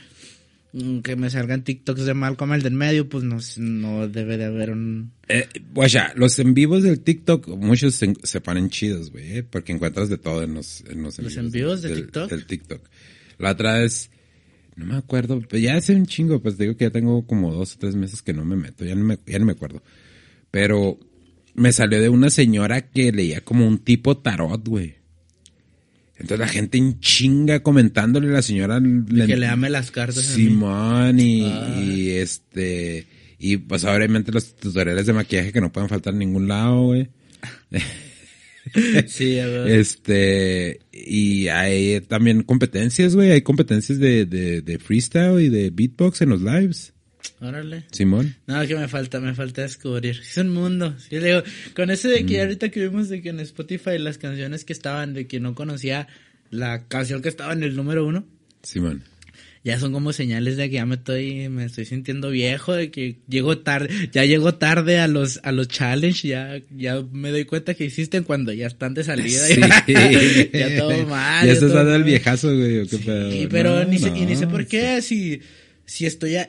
[1.04, 4.72] que me salgan TikToks de Malcolm el del medio, pues no, no debe de haber
[4.72, 5.12] un...
[5.28, 5.48] Eh,
[5.88, 10.18] ya, los en vivos del TikTok, muchos se, ponen chidos, güey, eh, porque encuentras de
[10.18, 12.30] todo en los, en los, en vivos, de TikTok.
[12.30, 12.82] Del TikTok.
[13.40, 14.12] La otra es,
[14.76, 17.76] no me acuerdo, pero ya hace un chingo, pues digo que ya tengo como dos
[17.76, 19.82] o tres meses que no me meto, ya no me, ya no me acuerdo.
[20.52, 21.00] Pero
[21.56, 24.99] me salió de una señora que leía como un tipo tarot, güey.
[26.20, 28.82] Entonces la gente en chinga comentándole a la señora.
[28.82, 30.26] que le ame las cartas.
[30.26, 31.48] Simón y,
[31.82, 33.08] y, este.
[33.40, 37.08] Y pues obviamente los tutoriales de maquillaje que no pueden faltar en ningún lado, güey.
[39.08, 39.70] sí, a ver.
[39.70, 40.82] Este.
[40.92, 43.32] Y hay también competencias, güey.
[43.32, 46.94] Hay competencias de, de, de freestyle y de beatbox en los lives.
[47.42, 47.86] Órale.
[47.92, 48.36] Simón.
[48.48, 50.20] No, que me falta, me falta descubrir.
[50.22, 50.96] Es un mundo.
[51.10, 51.44] Yo digo,
[51.76, 52.42] con ese de que mm.
[52.42, 56.08] ahorita que vimos de que en Spotify las canciones que estaban, de que no conocía
[56.50, 58.26] la canción que estaba en el número uno.
[58.64, 59.04] Simón.
[59.64, 63.18] Ya son como señales de que ya me estoy, me estoy sintiendo viejo, de que
[63.28, 67.74] llego tarde, ya llego tarde a los, a los challenge, ya, ya me doy cuenta
[67.74, 69.46] que existen cuando ya están de salida.
[69.46, 69.62] Sí.
[70.54, 71.46] Ya, todo mal.
[71.46, 75.02] Ya estás dando el viejazo, güey, Sí, pero ni, sé, y ni sé por qué,
[75.02, 75.42] si,
[75.86, 76.48] si estoy, a,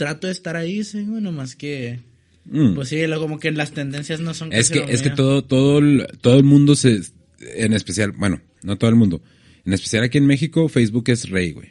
[0.00, 2.00] trato de estar ahí, sí, bueno, más que...
[2.46, 2.72] Mm.
[2.74, 4.50] Pues sí, lo, como que las tendencias no son...
[4.50, 7.02] Es que, es que todo, todo, el, todo el mundo se...
[7.40, 9.22] En especial, bueno, no todo el mundo.
[9.66, 11.68] En especial aquí en México, Facebook es rey, güey.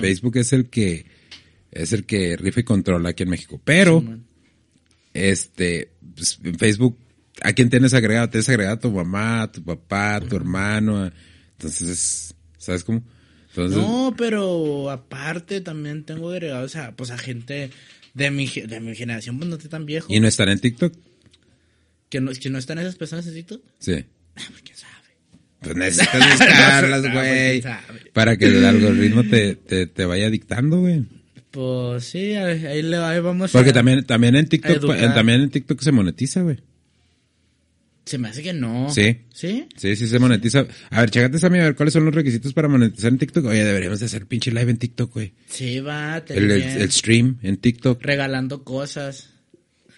[0.00, 1.06] Facebook es el que...
[1.72, 3.60] Es el que rifa y controla aquí en México.
[3.64, 4.04] Pero...
[5.12, 5.90] este...
[6.14, 6.96] Pues, en Facebook...
[7.42, 8.30] ¿A quién tienes agregado?
[8.30, 11.10] Tienes agregado a tu mamá, a tu papá, a tu hermano.
[11.56, 13.02] Entonces, ¿sabes cómo?
[13.66, 17.70] No, pero aparte también tengo agregados a, pues, a gente
[18.14, 20.06] de mi, de mi generación, pues no estoy tan viejo.
[20.12, 20.94] ¿Y no están en TikTok?
[22.08, 23.62] ¿Que no, que no están esas personas en TikTok?
[23.78, 24.04] Sí.
[24.36, 24.92] Ah, pues, ¿Quién sabe?
[25.60, 27.62] Pues necesitas buscarlas, güey.
[28.12, 31.04] para que el algoritmo te, te, te vaya dictando, güey.
[31.50, 34.84] Pues sí, ahí, le, ahí vamos Porque también, también en TikTok,
[35.14, 36.58] también en TikTok se monetiza, güey.
[38.08, 38.88] Se me hace que no.
[38.88, 39.18] Sí.
[39.34, 39.68] ¿Sí?
[39.76, 40.66] Sí, sí se monetiza.
[40.88, 43.44] A ver, chécate a mí a ver cuáles son los requisitos para monetizar en TikTok.
[43.44, 45.34] Oye, deberíamos de hacer pinche live en TikTok, güey.
[45.46, 46.24] Sí, va.
[46.26, 48.02] El, el, el, stream en TikTok.
[48.02, 49.28] Regalando cosas.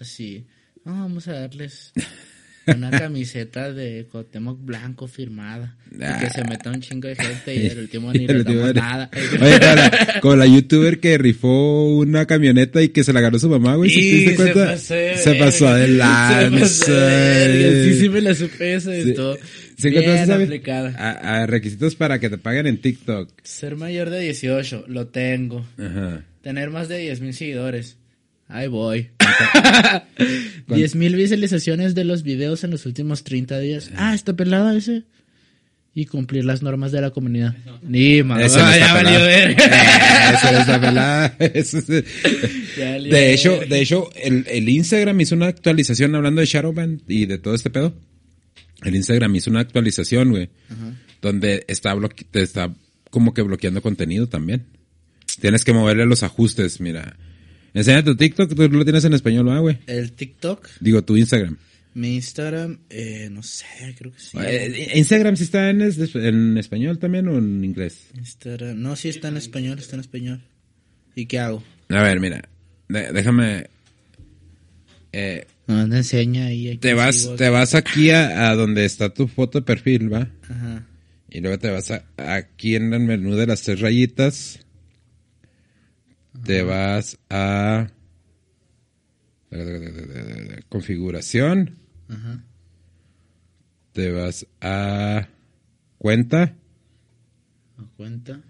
[0.00, 0.44] Así.
[0.84, 1.92] vamos a darles
[2.66, 5.76] una camiseta de Cotemoc blanco firmada.
[5.92, 9.10] Y que se meta un chingo de gente y el último ni le damos nada.
[9.40, 13.48] Oye, cara, como la youtuber que rifó una camioneta y que se la ganó su
[13.48, 13.90] mamá, güey.
[13.90, 14.76] ¿Sí se, cuenta?
[14.76, 16.60] se pasó adelante.
[16.70, 19.36] Sí, sí me la supe eso y todo.
[19.76, 20.94] ¿Sí Bien aplicada.
[20.96, 23.30] A, a, requisitos para que te paguen en TikTok.
[23.42, 25.64] Ser mayor de 18, lo tengo.
[25.78, 26.24] Ajá.
[26.42, 27.96] Tener más de 10 mil seguidores.
[28.48, 29.10] Ahí voy.
[30.68, 33.90] 10.000 visualizaciones de los videos en los últimos 30 días.
[33.96, 35.04] Ah, está pelada ese.
[35.92, 37.56] Y cumplir las normas de la comunidad.
[37.82, 38.44] Ni ver.
[38.44, 38.60] Eso
[40.60, 41.36] está pelada.
[43.10, 47.38] de hecho, de hecho, el, el, Instagram hizo una actualización hablando de Shadowban y de
[47.38, 47.92] todo este pedo.
[48.84, 50.48] El Instagram hizo una actualización, güey.
[51.20, 51.96] Donde está,
[52.34, 52.72] está
[53.10, 54.66] como que bloqueando contenido también.
[55.40, 57.16] Tienes que moverle los ajustes, mira
[57.72, 59.78] Enseña tu TikTok, tú lo tienes en español, ¿no, güey?
[59.86, 60.68] ¿El TikTok?
[60.80, 61.56] Digo, tu Instagram.
[61.94, 63.66] Mi Instagram, eh, no sé,
[63.98, 64.38] creo que sí.
[64.40, 68.06] Eh, ¿Instagram sí está en, en, español también o en inglés?
[68.16, 70.40] Instagram, no, sí está en español, está en español.
[71.16, 71.64] ¿Y qué hago?
[71.88, 72.48] A ver, mira,
[72.88, 73.68] déjame...
[75.12, 76.76] Eh, no, te enseña ahí.
[76.78, 80.28] Te vas, te vas aquí a, donde está tu foto de perfil, ¿va?
[80.48, 80.86] Ajá.
[81.28, 84.60] Y luego te vas a, aquí en el menú de las tres rayitas
[86.44, 87.88] te vas a
[90.68, 91.78] configuración,
[93.92, 95.28] te vas a
[95.98, 96.54] cuenta,
[97.96, 98.40] cuenta,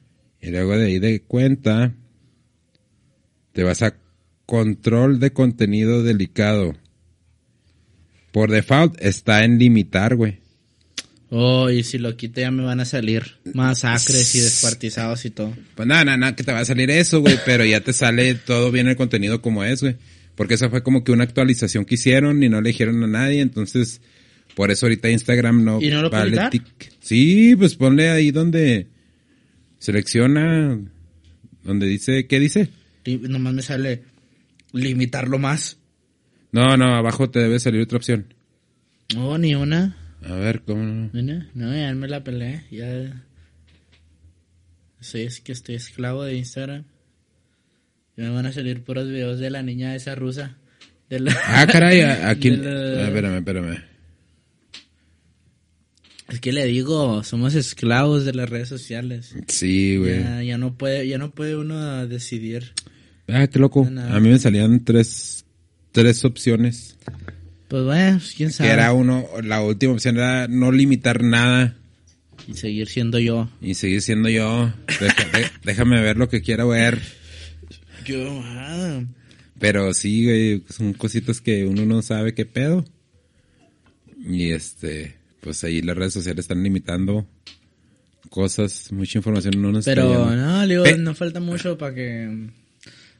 [0.40, 1.94] y luego de ahí de cuenta,
[3.52, 3.96] te vas a
[4.46, 6.74] control de contenido delicado.
[8.32, 10.39] Por default está en limitar, güey.
[11.32, 15.54] Oh, y si lo quite ya me van a salir masacres y descuartizados y todo.
[15.76, 18.34] Pues nada, nada, nada, que te va a salir eso, güey, pero ya te sale
[18.34, 19.96] todo bien el contenido como es, güey.
[20.34, 23.40] Porque esa fue como que una actualización que hicieron y no le dijeron a nadie,
[23.40, 24.00] entonces
[24.56, 26.64] por eso ahorita Instagram no, ¿Y no lo vale tic.
[27.00, 28.88] Sí, pues ponle ahí donde
[29.78, 30.78] selecciona,
[31.62, 32.70] donde dice, ¿qué dice?
[33.04, 34.02] nomás me sale
[34.72, 35.78] limitarlo más.
[36.52, 38.34] No, no, abajo te debe salir otra opción.
[39.14, 39.96] No, ni una.
[40.22, 41.10] A ver, ¿cómo no?
[41.54, 42.64] No, ya me la peleé.
[42.70, 43.24] Ya.
[45.00, 46.84] Soy es que estoy esclavo de Instagram.
[48.16, 50.58] Ya me van a salir puros videos de la niña esa rusa.
[51.08, 52.50] De ah, caray, aquí.
[52.64, 53.90] Ah, espérame, espérame.
[56.28, 59.34] Es que le digo, somos esclavos de las redes sociales.
[59.48, 60.20] Sí, güey.
[60.20, 62.72] Ya, ya, no puede, ya no puede uno decidir.
[63.26, 63.84] Ah, qué loco.
[63.84, 65.44] A mí me salían tres,
[65.90, 66.96] tres opciones.
[67.70, 68.68] Pues bueno, pues, quién sabe.
[68.68, 71.76] Que era uno, la última opción era no limitar nada.
[72.48, 73.48] Y seguir siendo yo.
[73.60, 74.72] Y seguir siendo yo.
[75.62, 77.00] déjame ver lo que quiero ver.
[78.04, 79.06] Qué
[79.60, 82.84] Pero sí, güey, son cositas que uno no sabe qué pedo.
[84.18, 87.28] Y este, pues ahí las redes sociales están limitando
[88.30, 92.48] cosas, mucha información no nos Pero no, digo, no falta mucho para que,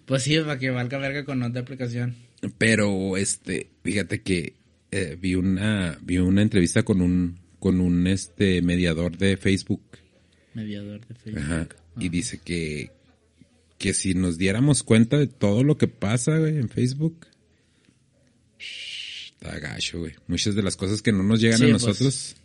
[0.07, 2.17] pues sí, para que valga verga con otra aplicación.
[2.59, 4.55] Pero, este, fíjate que
[4.91, 9.83] eh, vi una, vi una entrevista con un, con un, este, mediador de Facebook.
[10.55, 11.43] Mediador de Facebook.
[11.43, 11.69] Ajá.
[11.99, 12.11] Y ah.
[12.11, 12.91] dice que,
[13.79, 17.27] que si nos diéramos cuenta de todo lo que pasa, güey, en Facebook.
[18.59, 20.15] está gacho, güey.
[20.27, 21.73] Muchas de las cosas que no nos llegan a pues.
[21.73, 22.37] nosotros.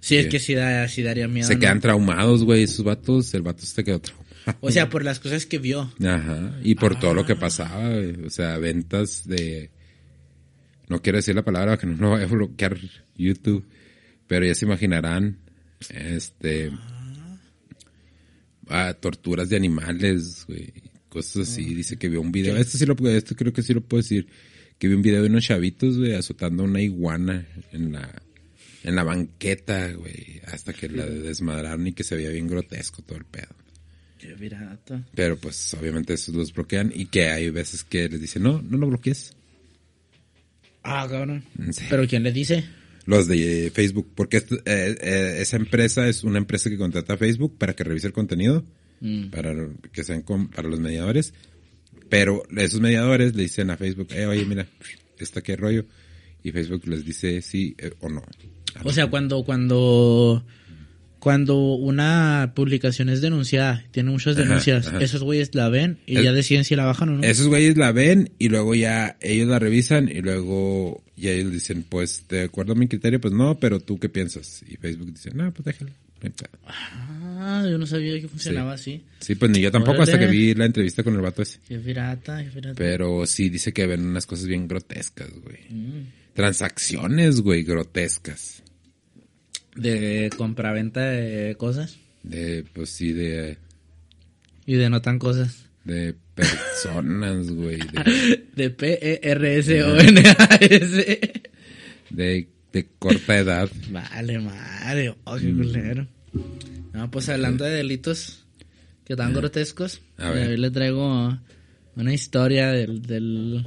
[0.00, 1.46] sí, es que sí, da, sí daría miedo.
[1.46, 3.34] Se quedan traumados, güey, esos vatos.
[3.34, 4.27] El vato se quedó traumado.
[4.60, 5.92] O sea, por las cosas que vio.
[6.04, 6.58] Ajá.
[6.62, 7.38] Y por todo lo que ah.
[7.38, 7.90] pasaba,
[8.24, 9.70] O sea, ventas de...
[10.88, 12.78] No quiero decir la palabra que no lo vaya a bloquear
[13.16, 13.66] YouTube.
[14.26, 15.38] Pero ya se imaginarán.
[15.90, 16.70] Este...
[18.68, 18.94] Ah.
[18.94, 20.72] torturas de animales, güey.
[21.08, 21.74] cosas así.
[21.74, 22.56] Dice que vio un video.
[22.56, 24.28] Esto sí lo esto creo que sí lo puedo decir.
[24.78, 28.22] Que vio un video de unos chavitos, güey, azotando una iguana en la,
[28.84, 30.40] en la banqueta, güey.
[30.46, 33.48] Hasta que la desmadraron y que se veía bien grotesco todo el pedo.
[34.18, 34.34] Qué.
[35.14, 38.76] Pero pues obviamente esos los bloquean y que hay veces que les dicen, no, no
[38.76, 39.34] lo bloquees.
[40.82, 41.44] Ah, cabrón.
[41.88, 42.64] ¿Pero quién le dice?
[43.04, 47.56] Los de Facebook, porque eh, eh, esa empresa es una empresa que contrata a Facebook
[47.56, 48.64] para que revise el contenido,
[49.00, 49.30] mm.
[49.30, 49.54] para
[49.92, 51.32] que sean para los mediadores,
[52.08, 54.66] pero esos mediadores le dicen a Facebook, eh, oye, mira,
[55.18, 55.84] está qué rollo,
[56.42, 58.22] y Facebook les dice sí eh, o no.
[58.84, 60.44] O sea, cuando, cuando
[61.18, 66.64] cuando una publicación es denunciada, tiene muchas denuncias, esos güeyes la ven y ya deciden
[66.64, 67.22] si la bajan o no.
[67.22, 71.84] Esos güeyes la ven y luego ya ellos la revisan y luego ya ellos dicen,
[71.88, 74.62] pues de acuerdo a mi criterio, pues no, pero tú qué piensas.
[74.68, 75.90] Y Facebook dice, no, pues déjalo.
[76.66, 79.02] Ah, yo no sabía que funcionaba así.
[79.20, 81.58] Sí, pues ni yo tampoco hasta que vi la entrevista con el vato ese.
[81.68, 82.74] Qué pirata, qué pirata.
[82.76, 85.58] Pero sí dice que ven unas cosas bien grotescas, güey.
[85.70, 86.06] Mm.
[86.34, 88.62] Transacciones, güey, grotescas.
[89.78, 91.98] De compraventa de cosas.
[92.22, 93.58] De, pues sí, de...
[94.66, 95.66] Y de no tan cosas.
[95.84, 97.78] De personas, güey.
[98.54, 100.00] De, P-E-R-S-O-N-A-S.
[102.10, 103.70] De, de corta edad.
[103.90, 105.14] Vale, madre.
[105.24, 106.06] Oh, qué mm.
[106.92, 108.44] No, pues hablando de delitos
[109.04, 110.02] que tan grotescos.
[110.16, 110.50] A ver.
[110.50, 111.38] Hoy le traigo
[111.96, 113.64] una historia del, del,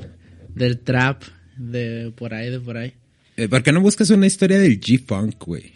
[0.53, 1.23] del trap
[1.57, 2.93] de por ahí, de por ahí.
[3.37, 5.71] Eh, ¿Por qué no buscas una historia del G-Funk, güey?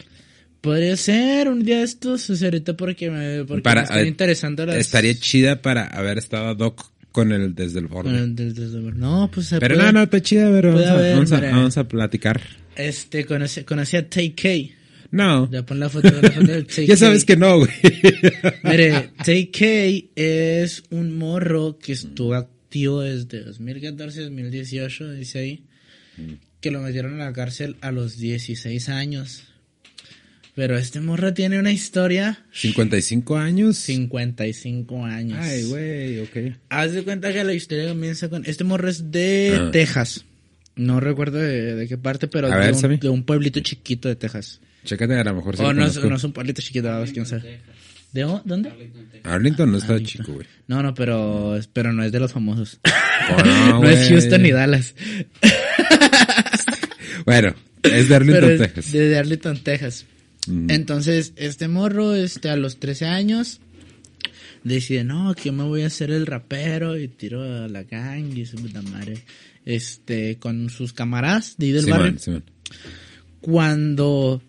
[0.60, 4.06] Podría ser un día de estos, o sea, ahorita porque me, porque para, me están
[4.06, 4.76] interesando las...
[4.76, 8.26] Estaría chida para haber estado Doc con el desde el borde.
[8.94, 12.42] No, pues Pero no, no, está chida, pero vamos, a, vamos, a, platicar.
[12.76, 14.48] Este, conocí, conocí a Tay-K.
[15.12, 15.50] No.
[15.50, 16.82] Ya pon la foto, la foto del Tay-K.
[16.82, 17.70] ya sabes que no, güey.
[18.64, 19.64] Mire, Tay-K
[20.14, 25.64] es un morro que estuvo activo desde 2014 2018, dice ahí.
[26.18, 26.32] Mm.
[26.60, 29.44] Que lo metieron a la cárcel a los 16 años
[30.56, 32.46] pero este morro tiene una historia.
[32.54, 33.76] ¿55 años?
[33.76, 35.38] 55 años.
[35.38, 36.56] Ay, güey, ok.
[36.70, 38.42] Haz de cuenta que la historia comienza con.
[38.46, 39.70] Este morro es de ah.
[39.70, 40.24] Texas.
[40.74, 44.60] No recuerdo de, qué parte, pero de, un, pueblito chiquito de Texas.
[44.84, 45.62] Chécate, a lo mejor sí.
[45.62, 47.60] Oh, no, no, es un pueblito chiquito, quién sabe.
[48.12, 48.72] ¿De dónde?
[49.24, 50.46] Arlington no está chico, güey.
[50.68, 52.80] No, no, pero, pero no es de los famosos.
[53.30, 54.94] Oh, no, no es Houston ni Dallas.
[57.26, 58.92] bueno, es de Arlington, Texas.
[58.92, 60.06] de Arlington, Texas.
[60.48, 63.60] Entonces, este morro, este, a los 13 años,
[64.64, 68.36] decide, no, que yo me voy a hacer el rapero y tiro a la gang
[68.36, 69.18] y su puta madre.
[69.64, 72.42] Este, con sus camaradas de ahí del barrio.
[73.40, 74.40] Cuando,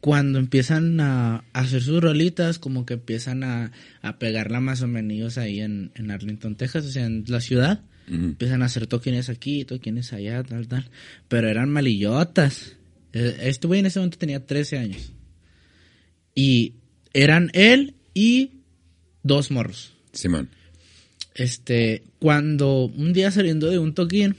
[0.00, 3.72] cuando empiezan a, hacer sus rolitas, como que empiezan a,
[4.02, 7.82] a pegarla más o menos ahí en, en Arlington, Texas, o sea, en la ciudad.
[8.08, 10.90] Empiezan a hacer toquines aquí, toquines allá, tal, tal.
[11.28, 12.76] Pero eran malillotas.
[13.12, 15.12] E, este güey en ese momento tenía 13 años.
[16.34, 16.74] Y
[17.12, 18.60] eran él y
[19.22, 19.94] dos morros.
[20.12, 20.50] Simón.
[21.34, 24.36] Este, cuando un día saliendo de un toquín,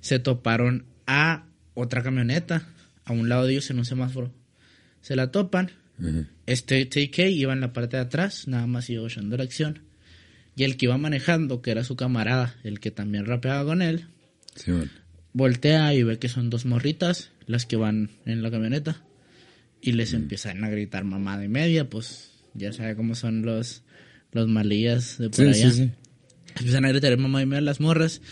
[0.00, 2.68] se toparon a otra camioneta,
[3.04, 4.32] a un lado de ellos en un semáforo.
[5.00, 5.70] Se la topan.
[6.44, 9.80] Este TK iba en la parte de atrás, nada más iba oyendo la acción.
[10.54, 14.06] Y el que iba manejando, que era su camarada, el que también rapeaba con él,
[15.32, 19.02] voltea y ve que son dos morritas las que van en la camioneta
[19.80, 23.82] y les empiezan a gritar mamada y media, pues ya sabe cómo son los,
[24.32, 25.72] los malillas de por allá.
[26.58, 28.22] Empiezan a gritar mamá y media las morras,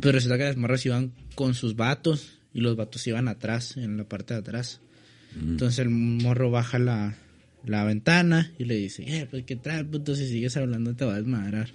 [0.00, 3.96] pero resulta que las morras iban con sus vatos y los vatos iban atrás, en
[3.96, 4.80] la parte de atrás.
[5.40, 7.16] Entonces el morro baja la,
[7.64, 11.14] la ventana y le dice, eh, pues qué trae, puto, si sigues hablando te va
[11.14, 11.70] a desmadrar.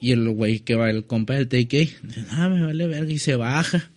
[0.00, 3.18] Y el güey que va, el compa del TK, dice, ah, me vale verga, y
[3.18, 3.90] se baja.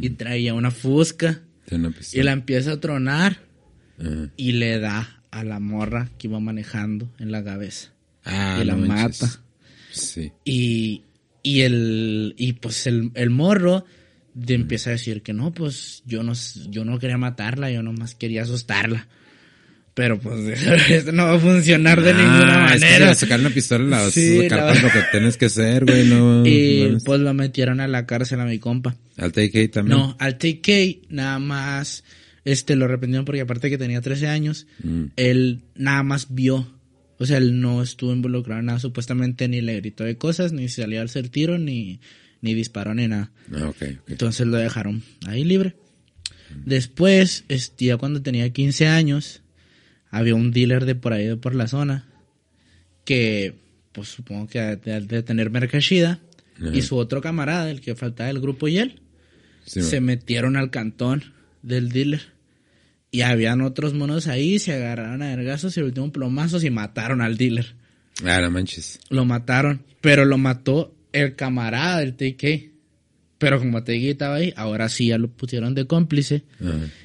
[0.00, 1.42] Y traía una fusca.
[2.12, 3.45] y la empieza a tronar
[4.36, 7.90] y le da a la morra que iba manejando en la cabeza.
[8.24, 9.40] Ah, y la mata.
[9.92, 10.32] Sí.
[10.44, 11.02] Y,
[11.42, 13.84] y el, y pues el, el morro
[14.34, 16.34] de empieza a decir que no, pues yo no,
[16.68, 19.08] yo no quería matarla, yo nomás quería asustarla.
[19.94, 23.12] Pero pues esto no va a funcionar de ninguna manera.
[23.12, 26.06] Es sacar una pistola la sí, sacar lo que tienes que hacer, güey.
[26.06, 28.94] No, y pues lo metieron a la cárcel a mi compa.
[29.16, 29.98] ¿Al TK también?
[29.98, 32.04] No, al TK nada más
[32.46, 35.06] este lo arrepentieron porque aparte que tenía 13 años, mm.
[35.16, 36.72] él nada más vio.
[37.18, 40.68] O sea, él no estuvo involucrado en nada, supuestamente ni le gritó de cosas, ni
[40.68, 41.98] salió a hacer tiro, ni,
[42.42, 43.32] ni disparó, ni nada.
[43.52, 43.72] Ah,
[44.06, 45.74] Entonces lo dejaron ahí libre.
[46.64, 49.42] Después, este, ya cuando tenía 15 años,
[50.10, 52.06] había un dealer de por ahí, de por la zona,
[53.04, 53.54] que
[53.90, 56.20] pues supongo que de, de tener mercachida.
[56.72, 59.00] Y su otro camarada, el que faltaba del grupo y él,
[59.64, 62.35] se metieron al cantón del dealer.
[63.10, 67.20] Y habían otros monos ahí, se agarraron a vergazos y el último plomazos y mataron
[67.22, 67.74] al dealer.
[68.24, 68.98] Ah, no manches.
[69.10, 72.72] Lo mataron, pero lo mató el camarada del TK.
[73.38, 76.44] Pero como TK estaba ahí, ahora sí ya lo pusieron de cómplice.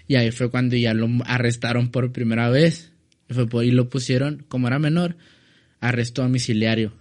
[0.07, 2.91] Y ahí fue cuando ya lo arrestaron por primera vez.
[3.29, 5.17] Y, fue por, y lo pusieron, como era menor,
[5.81, 6.93] arresto domiciliario.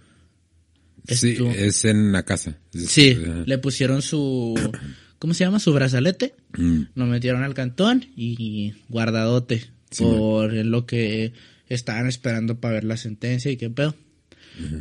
[1.07, 2.57] Sí, es en la casa.
[2.73, 4.53] Sí, le pusieron su,
[5.21, 5.59] ¿cómo se llama?
[5.59, 6.33] Su brazalete.
[6.57, 6.81] Mm.
[6.95, 9.63] Lo metieron al cantón y guardadote
[9.99, 11.33] por lo que
[11.69, 13.95] estaban esperando para ver la sentencia y qué pedo.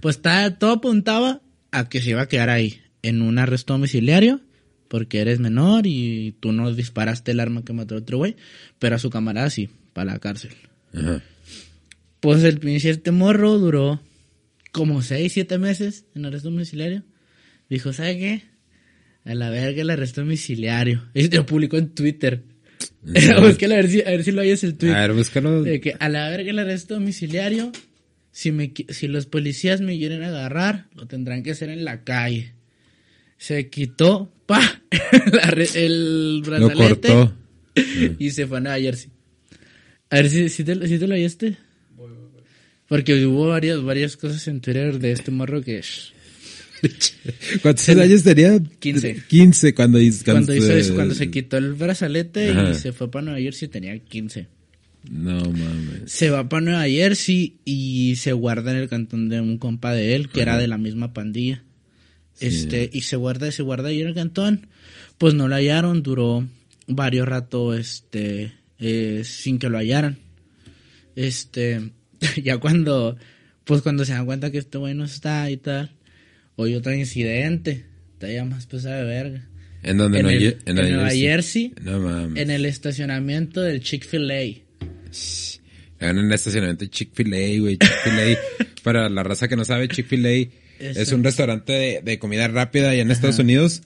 [0.00, 4.40] Pues está, todo apuntaba a que se iba a quedar ahí, en un arresto domiciliario,
[4.88, 8.36] porque eres menor y tú no disparaste el arma que mató a otro güey,
[8.78, 10.52] pero a su camarada sí, para la cárcel.
[12.20, 14.00] Pues el pinche este morro duró
[14.72, 17.04] como seis, siete meses en arresto domiciliario.
[17.68, 18.42] Dijo, ¿sabe qué?
[19.24, 21.08] A la verga el arresto domiciliario.
[21.14, 22.44] Y lo publicó en Twitter.
[23.02, 24.92] búscalo a ver si, a ver si lo oyes el tweet.
[24.92, 25.62] A ver, búscalo.
[25.62, 27.72] De que a la verga el arresto domiciliario.
[28.32, 32.54] Si, me, si los policías me quieren agarrar, lo tendrán que hacer en la calle.
[33.38, 34.82] Se quitó, pa,
[35.74, 37.08] el brazalete.
[37.08, 37.36] Lo cortó.
[38.18, 39.10] y se fue a Nueva Jersey.
[40.10, 41.56] A ver si, si, te, si te lo oíste.
[42.86, 45.80] Porque hubo varias, varias cosas en Twitter de este morro que...
[47.62, 48.60] ¿Cuántos años tenía?
[48.78, 49.24] 15.
[49.28, 53.26] 15 cuando hizo, cuando, hizo eso, cuando se quitó el brazalete y se fue para
[53.26, 54.46] Nueva Jersey tenía 15.
[55.08, 56.12] No mames.
[56.12, 60.14] Se va para Nueva Jersey y se guarda en el cantón de un compa de
[60.14, 61.62] él que era de la misma pandilla.
[62.38, 64.68] Este, y se guarda, se guarda ahí en el cantón.
[65.18, 66.46] Pues no lo hallaron, duró
[66.86, 70.18] varios ratos, este, eh, sin que lo hallaran.
[71.16, 71.90] Este,
[72.42, 73.16] ya cuando,
[73.64, 75.90] pues cuando se dan cuenta que este güey no está y tal,
[76.60, 77.84] hoy otro incidente,
[78.14, 79.48] está ya más pesado de verga.
[79.82, 81.72] ¿En donde En, no, el, en, en Nueva Jersey?
[81.82, 82.42] No mames.
[82.42, 84.60] en el estacionamiento del Chick-fil-A.
[86.00, 87.78] En el estacionamiento de Chick-fil-A, güey.
[87.78, 88.38] Chick-fil-A.
[88.82, 90.48] Para la raza que no sabe, Chick-fil-A
[90.80, 93.82] es un restaurante de, de comida rápida allá en Estados Unidos.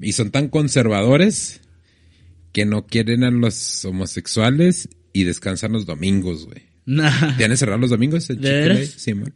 [0.00, 1.60] Y son tan conservadores
[2.52, 6.62] que no quieren a los homosexuales y descansan los domingos, güey.
[6.86, 7.36] Nah.
[7.36, 8.74] ¿Tienen cerrado los domingos el ¿De Chick-fil-A?
[8.74, 8.94] veras?
[8.96, 9.34] Sí, man.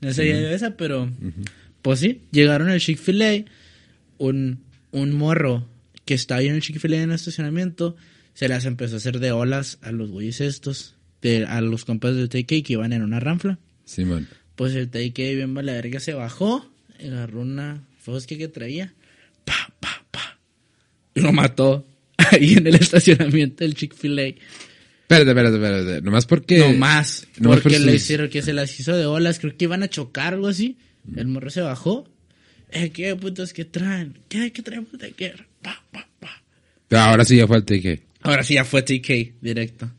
[0.00, 1.10] No sabía de esa, pero
[1.82, 3.44] pues sí, llegaron al Chick-fil-A,
[4.18, 4.60] un,
[4.92, 5.68] un morro
[6.04, 7.96] que estaba ahí en el Chick-fil-A en el estacionamiento,
[8.34, 12.14] se las empezó a hacer de olas a los güeyes estos, de, a los compas
[12.14, 13.58] del TK que iban en una ranfla.
[13.84, 14.04] Sí.
[14.56, 16.70] Pues el TK bien vale verga se bajó,
[17.00, 18.94] agarró una fosque que traía,
[19.44, 20.38] pa, pa, pa,
[21.14, 24.34] y lo mató ahí en el estacionamiento del Chick-fil-A.
[25.12, 26.02] Espérate, espérate, espérate.
[26.02, 26.58] Nomás porque...
[26.58, 27.26] No más.
[27.38, 29.38] nomás porque por le hicieron que se las hizo de olas.
[29.38, 30.78] Creo que iban a chocar algo así.
[31.16, 32.08] El morro se bajó.
[32.70, 34.18] Eh, ¿qué putos que traen?
[34.28, 35.34] ¿Qué, qué traen puta que?
[35.60, 36.42] Pa, pa, pa.
[37.08, 38.02] Ahora sí ya fue el TK.
[38.22, 39.90] Ahora sí ya fue TK directo.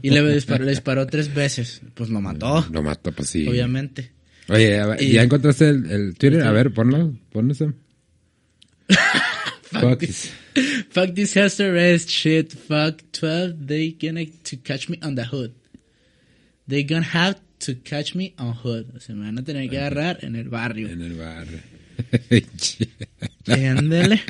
[0.00, 1.82] Y le disparó, le disparó tres veces.
[1.94, 3.46] Pues lo mató, Lo mató, pues sí.
[3.46, 4.12] obviamente.
[4.48, 6.42] Oye, ver, Y- ¿ya encontraste el, el Twitter?
[6.42, 7.14] A ver, ponlo.
[7.30, 7.74] Ponlo, Sam.
[10.90, 11.14] Fuck.
[11.14, 11.34] this.
[11.34, 12.52] House arrest shit.
[12.52, 13.66] Fuck 12.
[13.66, 15.54] They gonna to catch me on the hood.
[16.66, 18.92] They gonna have to catch me on hood.
[18.96, 20.88] O sea, me van a tener que agarrar en el barrio.
[20.88, 21.60] En el barrio.
[23.46, 24.20] Ándale.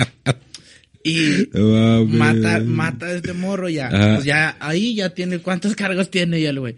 [1.04, 1.48] Y
[2.08, 3.90] mata, mata a este morro ya.
[3.90, 6.76] Pues ya, ahí ya tiene, ¿cuántos cargos tiene ya el güey?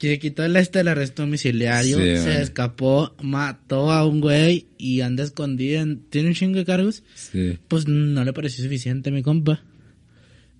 [0.00, 2.40] Que quitó el este del arresto domiciliario, Sí, se man.
[2.42, 5.82] escapó, mató a un güey y anda escondido.
[5.82, 7.04] en- ¿Tiene un chingo de cargos?
[7.14, 7.58] Sí.
[7.68, 9.62] Pues no le pareció suficiente, mi compa.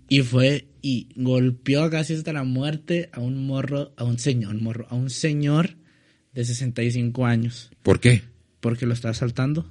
[0.09, 4.86] Y fue y golpeó casi hasta la muerte a un morro, a un señor, morro,
[4.91, 5.76] a un señor
[6.34, 7.70] de 65 años.
[7.82, 8.22] ¿Por qué?
[8.61, 9.66] Porque lo está asaltando.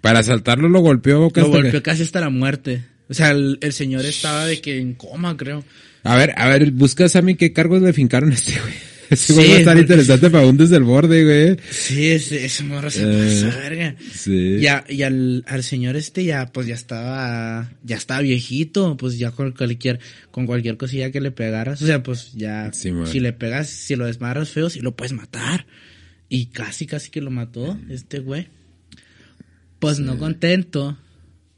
[0.00, 1.30] Para asaltarlo lo golpeó.
[1.34, 2.84] Lo golpeó casi hasta la muerte.
[3.08, 5.62] O sea, el, el señor estaba de que en coma, creo.
[6.06, 8.74] A ver, a ver, busca Sammy qué cargos le fincaron a este güey.
[9.10, 11.56] Ese Sí, güey va a estar interesante para un desde el borde, güey.
[11.70, 13.94] Sí, ese, ese morro se Eh, pasó, verga.
[14.12, 14.58] Sí.
[14.58, 19.30] Ya, y al, al señor este ya, pues ya estaba, ya estaba viejito, pues ya
[19.30, 20.00] con cualquier,
[20.32, 23.94] con cualquier cosilla que le pegaras, o sea, pues ya, Sí, si le pegas, si
[23.94, 25.66] lo desmadras feo, si lo puedes matar.
[26.28, 28.48] Y casi, casi que lo mató este güey.
[29.78, 30.98] Pues no contento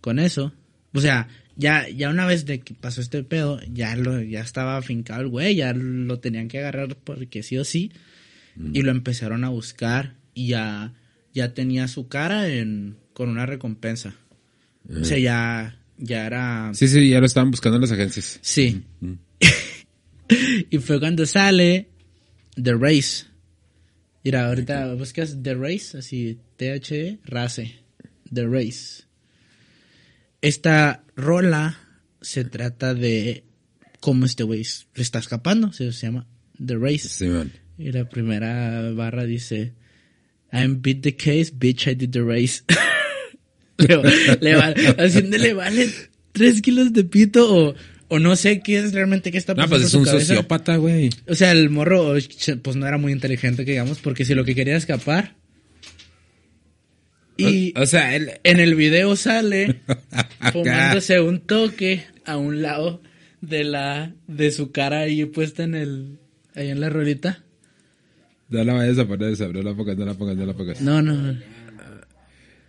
[0.03, 0.53] con eso.
[0.93, 1.29] O sea,
[1.59, 5.29] ya, ya una vez de que pasó este pedo, ya lo, ya estaba afincado el
[5.29, 7.93] güey, ya lo tenían que agarrar porque sí o sí.
[8.73, 10.93] Y lo empezaron a buscar y ya,
[11.33, 14.15] ya tenía su cara en, con una recompensa.
[14.89, 16.71] O sea, ya, ya era...
[16.75, 18.39] Sí, sí, ya lo estaban buscando en las agencias.
[18.41, 18.83] Sí.
[20.71, 21.89] y fue cuando sale
[22.61, 23.27] The Race.
[24.25, 27.81] Mira, ahorita buscas The Race, así, T-H-E, Race,
[28.33, 29.08] The Race.
[30.41, 31.79] Esta rola
[32.21, 33.45] se trata de
[34.01, 34.65] cómo este güey
[34.95, 36.27] le está escapando, se, llama
[36.65, 37.09] The Race.
[37.09, 37.27] Sí.
[37.79, 39.75] Y la primera barra dice,
[40.53, 42.63] I'm beat the case, bitch, I did the race.
[43.79, 43.97] le,
[44.41, 45.89] le vale, haciéndole vale
[46.33, 47.75] tres kilos de pito o,
[48.09, 49.77] o no sé qué es realmente qué está No, pasando.
[49.77, 50.27] pues es un cabeza.
[50.27, 51.11] sociópata, güey.
[51.29, 52.15] O sea, el morro
[52.63, 55.37] pues no era muy inteligente, que digamos, porque si lo que quería escapar.
[57.39, 58.33] Y O, o sea, él...
[58.43, 59.81] en el video sale
[60.53, 63.01] fumándose un toque a un lado
[63.41, 66.19] de la de su cara ahí puesta en el
[66.55, 67.45] ahí en la rolita.
[68.49, 70.81] No la vayas a poner esa, no la pongas, no la pongas, no la pongas.
[70.81, 71.39] No, no.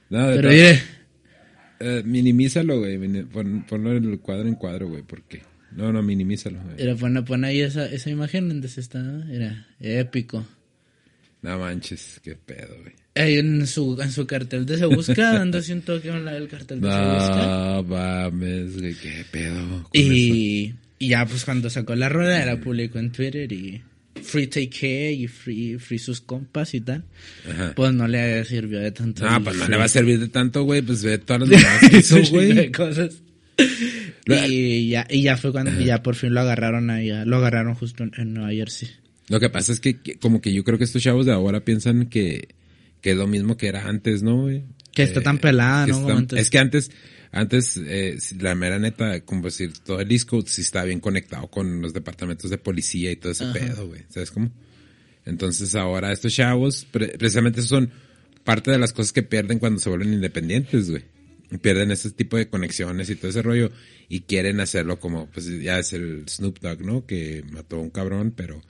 [0.10, 0.82] No, de Pero mire,
[1.80, 2.98] eh, minimízalo, güey.
[3.26, 5.42] pon- ponlo en el cuadro en cuadro, güey, porque...
[5.72, 6.76] No, no, minimízalo, güey.
[6.82, 9.00] era pon, pon ahí esa, esa imagen donde se está,
[9.32, 10.46] era épico.
[11.42, 12.94] No manches, qué pedo, güey.
[13.22, 16.80] En su, en su cartel de se busca, dándose un toque en la del cartel
[16.80, 17.46] de se busca.
[17.46, 19.90] No mames, güey, qué pedo.
[19.92, 23.82] Y, y ya pues cuando sacó la rueda la publicó en Twitter y
[24.24, 27.04] free take y free, free sus compas y tal.
[27.50, 27.74] Ajá.
[27.76, 29.26] Pues no le sirvió de tanto.
[29.26, 30.82] No, el pues no le va a servir de tanto, güey.
[30.82, 32.72] Pues ve todas las mamadas que hizo, ese chingo de güey.
[32.72, 33.22] cosas.
[34.28, 38.04] Y ya, y ya fue cuando ya por fin lo agarraron ahí, lo agarraron justo
[38.04, 38.90] en, en Nueva Jersey.
[39.28, 41.60] Lo que pasa es que, que como que yo creo que estos chavos de ahora
[41.60, 42.50] piensan que,
[43.02, 44.64] que es lo mismo que era antes, ¿no, güey?
[44.94, 45.94] Que está tan pelada, ¿no?
[45.94, 46.40] está- Como antes.
[46.40, 46.92] Es que antes,
[47.32, 51.82] antes, eh, la mera neta, como decir, todo el disco sí está bien conectado con
[51.82, 54.02] los departamentos de policía y todo ese pedo, güey.
[54.10, 54.52] ¿Sabes cómo?
[55.26, 57.92] Entonces ahora estos chavos, pre- precisamente son
[58.44, 61.04] parte de las cosas que pierden cuando se vuelven independientes, güey.
[61.62, 63.72] Pierden ese tipo de conexiones y todo ese rollo
[64.08, 67.06] y quieren hacerlo como, pues ya es el Snoop Dogg, ¿no?
[67.06, 68.62] Que mató a un cabrón, pero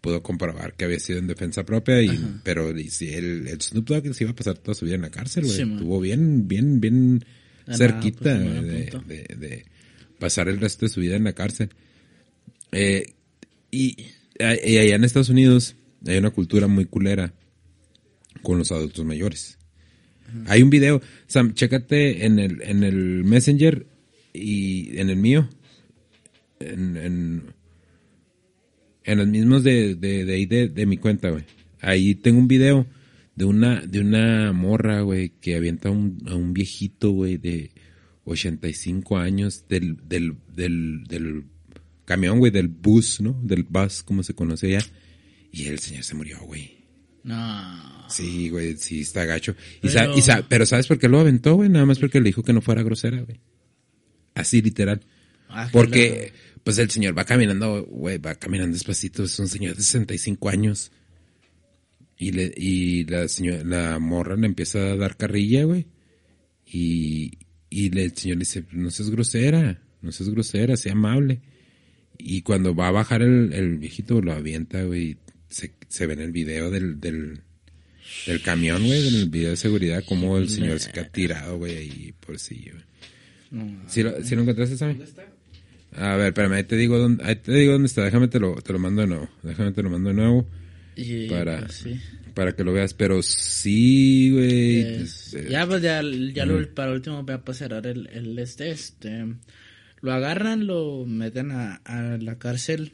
[0.00, 3.86] pudo comprobar que había sido en defensa propia y, pero y si el, el Snoop
[3.88, 5.56] Dogg se iba a pasar toda su vida en la cárcel, güey.
[5.56, 5.62] Sí.
[5.62, 7.24] Estuvo bien, bien, bien
[7.66, 9.64] Ah, cerquita pues, buen de, de- de
[10.18, 11.68] pasar el resto de su vida en la cárcel.
[12.72, 13.12] Eh,
[13.70, 13.96] y,
[14.38, 15.74] y allá en Estados Unidos
[16.06, 17.34] hay una cultura muy culera
[18.42, 19.58] con los adultos mayores.
[20.46, 23.86] Hay un video, Sam, chécate en el, en el Messenger
[24.32, 25.48] y en el mío,
[26.60, 27.42] en, en,
[29.04, 31.44] en los mismos de, de, de ahí de, de mi cuenta, güey.
[31.80, 32.86] Ahí tengo un video
[33.36, 37.70] de una, de una morra, güey, que avienta a un, a un viejito, güey, de
[38.24, 41.44] 85 años del, del, del, del
[42.04, 43.38] camión, güey, del bus, ¿no?
[43.42, 44.80] Del bus, como se conoce ya.
[45.52, 46.76] Y el señor se murió, güey.
[47.24, 48.08] No.
[48.10, 49.54] Sí, güey, sí, está gacho.
[49.82, 51.68] Y Pero- sa- y sa- pero ¿sabes por qué lo aventó, güey?
[51.68, 53.40] Nada más porque le dijo que no fuera grosera, güey.
[54.34, 55.00] Así, literal.
[55.48, 56.32] Ah, Porque,
[56.68, 59.24] pues el señor va caminando, güey, va caminando despacito.
[59.24, 60.92] Es un señor de 65 años.
[62.18, 65.86] Y, le, y la señora, la morra le empieza a dar carrilla, güey.
[66.66, 67.38] Y,
[67.70, 71.40] y le- el señor le dice, no seas grosera, no seas grosera, sea amable.
[72.18, 75.16] Y cuando va a bajar el, el viejito, lo avienta, güey.
[75.48, 77.40] Se, se ve en el video del, del,
[78.26, 81.76] del camión, güey, en el video de seguridad, como el señor se queda tirado, güey,
[81.78, 82.84] ahí por sí, güey.
[83.52, 83.88] No.
[83.88, 84.96] ¿Sí lo, sí lo encontraste, Sammy?
[85.96, 88.54] A ver, espérame, ahí te digo dónde, ahí te digo dónde está, déjame te lo,
[88.56, 90.46] te lo mando de nuevo, déjame te lo mando de nuevo
[90.96, 92.00] Y, para, pues, sí.
[92.34, 94.80] para que lo veas, pero sí, güey.
[95.02, 98.70] Es- eh, ya pues ya, ya lo, para último voy a pasar el, el este,
[98.70, 99.26] este
[100.00, 102.92] lo agarran lo meten a, a la cárcel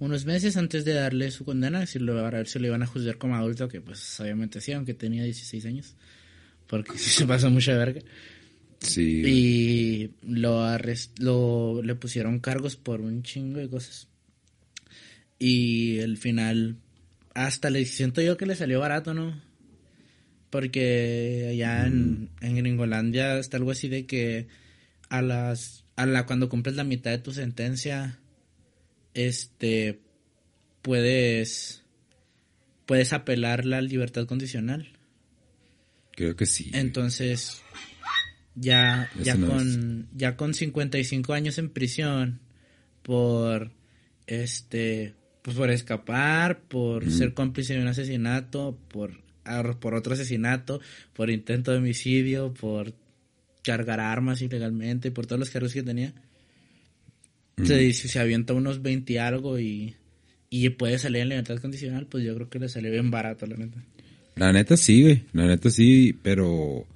[0.00, 2.86] unos meses antes de darle su condena si lo, a ver si lo iban a
[2.86, 5.94] juzgar como adulto que pues obviamente sí aunque tenía 16 años
[6.66, 8.00] porque se pasó mucha verga
[8.80, 14.08] sí, y lo, arrest, lo le pusieron cargos por un chingo de cosas.
[15.38, 16.76] Y el final
[17.34, 19.42] hasta le siento yo que le salió barato no
[20.54, 24.46] porque allá en, en Gringolandia está algo así de que
[25.08, 28.20] a las a la cuando cumples la mitad de tu sentencia
[29.14, 29.98] este
[30.80, 31.82] puedes
[32.86, 34.92] puedes apelar la libertad condicional.
[36.12, 36.70] Creo que sí.
[36.72, 37.63] entonces
[38.54, 42.40] ya ya no con ya con 55 años en prisión
[43.02, 43.70] por
[44.26, 50.80] este pues por escapar, por ser cómplice de un asesinato, por ar- por otro asesinato,
[51.12, 52.94] por intento de homicidio, por
[53.62, 56.14] cargar armas ilegalmente, por todos los cargos que tenía.
[57.62, 59.94] Se dice, se avienta unos 20 y algo y
[60.50, 63.56] y puede salir en libertad condicional, pues yo creo que le salió bien barato, la
[63.56, 63.82] neta.
[64.36, 66.86] La neta sí, güey, la neta sí, pero...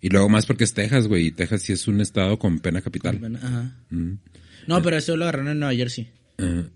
[0.00, 2.82] Y luego más porque es Texas, güey, y Texas sí es un estado con pena
[2.82, 3.38] capital.
[3.42, 3.76] Ajá.
[3.90, 4.12] Mm.
[4.66, 6.08] No, pero eso lo agarraron en Nueva Jersey.
[6.38, 6.70] Ajá.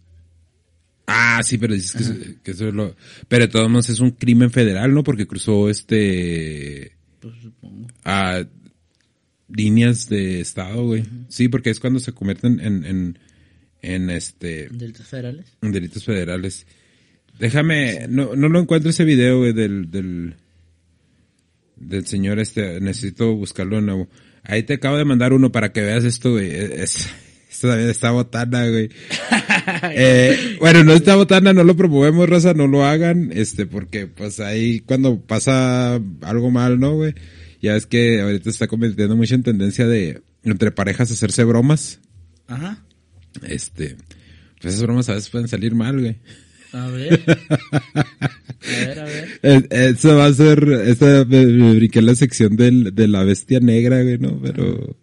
[1.13, 2.95] Ah, sí, pero dices que, que, eso es lo...
[3.27, 5.03] Pero de todos modos es un crimen federal, ¿no?
[5.03, 6.93] Porque cruzó este...
[7.19, 7.89] Pues supongo.
[8.05, 8.45] A
[9.49, 11.03] líneas de estado, güey.
[11.29, 13.19] Sí, porque es cuando se convierten en, en,
[13.83, 14.69] en este...
[14.71, 15.47] ¿Delitos federales?
[15.61, 16.67] En delitos federales.
[17.41, 20.37] Déjame, no, no lo encuentro ese video, güey, del, del,
[21.81, 24.09] del señor este, necesito buscarlo de nuevo.
[24.45, 26.51] Ahí te acabo de mandar uno para que veas esto, güey.
[26.51, 27.09] Es,
[27.51, 28.91] esto también está botana, güey.
[29.91, 34.41] eh, bueno, no está botana, no lo promovemos, raza, no lo hagan, este, porque pues
[34.41, 37.15] ahí cuando pasa algo mal, ¿no, güey?
[37.61, 42.01] Ya es que ahorita está convirtiendo mucho en tendencia de entre parejas hacerse bromas.
[42.47, 42.83] Ajá.
[43.43, 43.97] Este,
[44.61, 46.17] pues esas bromas a veces pueden salir mal, güey.
[46.73, 47.21] A ver.
[48.63, 49.69] A ver, a ver.
[49.71, 54.03] Eso va a ser, esta me, me brinqué la sección del, de la bestia negra,
[54.03, 54.41] güey, ¿no?
[54.41, 54.97] Pero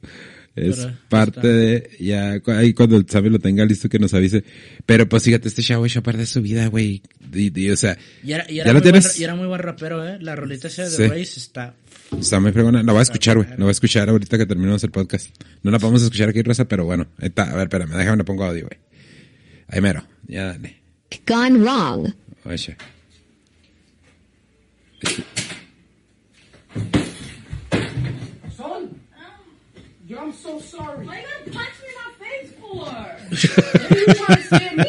[0.56, 1.48] es Pero, parte está.
[1.48, 4.44] de, ya, ahí cuando el Sammy lo tenga listo que nos avise.
[4.86, 7.02] Pero pues fíjate, este chavo hecho parte de su vida, güey.
[7.34, 9.20] Y, y, o sea, Y era, y ¿Ya era, lo muy buen, tienes?
[9.20, 10.18] y era muy buen rapero, ¿eh?
[10.22, 11.08] La rolita esa de Sí.
[11.08, 11.76] Race está...
[12.20, 12.82] está muy fregona.
[12.84, 13.50] La voy a escuchar, güey.
[13.50, 15.30] La voy a escuchar ahorita que terminemos el podcast.
[15.64, 17.08] No la podemos escuchar aquí, Rosa, pero bueno.
[17.18, 17.44] Ahí está.
[17.52, 18.80] A ver, espérame, déjame, le pongo audio, güey.
[19.68, 20.04] Ahí mero.
[20.28, 20.78] Ya dale.
[21.26, 22.14] Gone wrong.
[22.46, 22.76] Oh, Oye.
[28.56, 29.00] Son,
[30.08, 31.06] yo, I'm so sorry.
[31.06, 32.86] Why you gonna punch me in my face for?
[33.90, 34.86] Maybe you trying to scare me.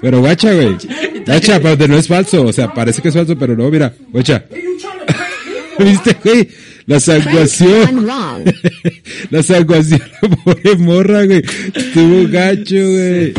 [0.00, 1.24] Pero guacha, güey.
[1.24, 2.44] Guacha, pero no es falso.
[2.44, 3.92] O sea, parece que es falso, pero no, mira.
[4.10, 4.44] Guacha.
[4.50, 5.84] Maybe you trying to prank me.
[5.90, 6.48] ¿Viste, güey?
[6.86, 8.44] La wrong.
[9.30, 11.42] La sanguación, la pobre morra, güey.
[11.74, 13.34] Estuvo gacho, güey.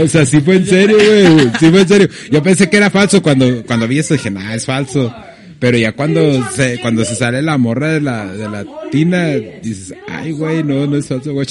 [0.00, 1.50] O sea, sí fue en serio, güey.
[1.58, 2.08] Sí fue en serio.
[2.30, 5.12] Yo pensé que era falso cuando, cuando vi eso dije, nah, es falso.
[5.58, 9.94] Pero ya cuando se, cuando se sale la morra de la, de la tina, dices,
[10.08, 11.46] ay, güey, no, no es falso, güey.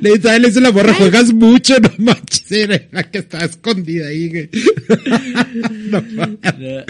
[0.00, 3.44] Le dice, a él es la morra, juegas mucho, no manches, era la que estaba
[3.44, 4.50] escondida ahí, güey.
[5.90, 6.04] no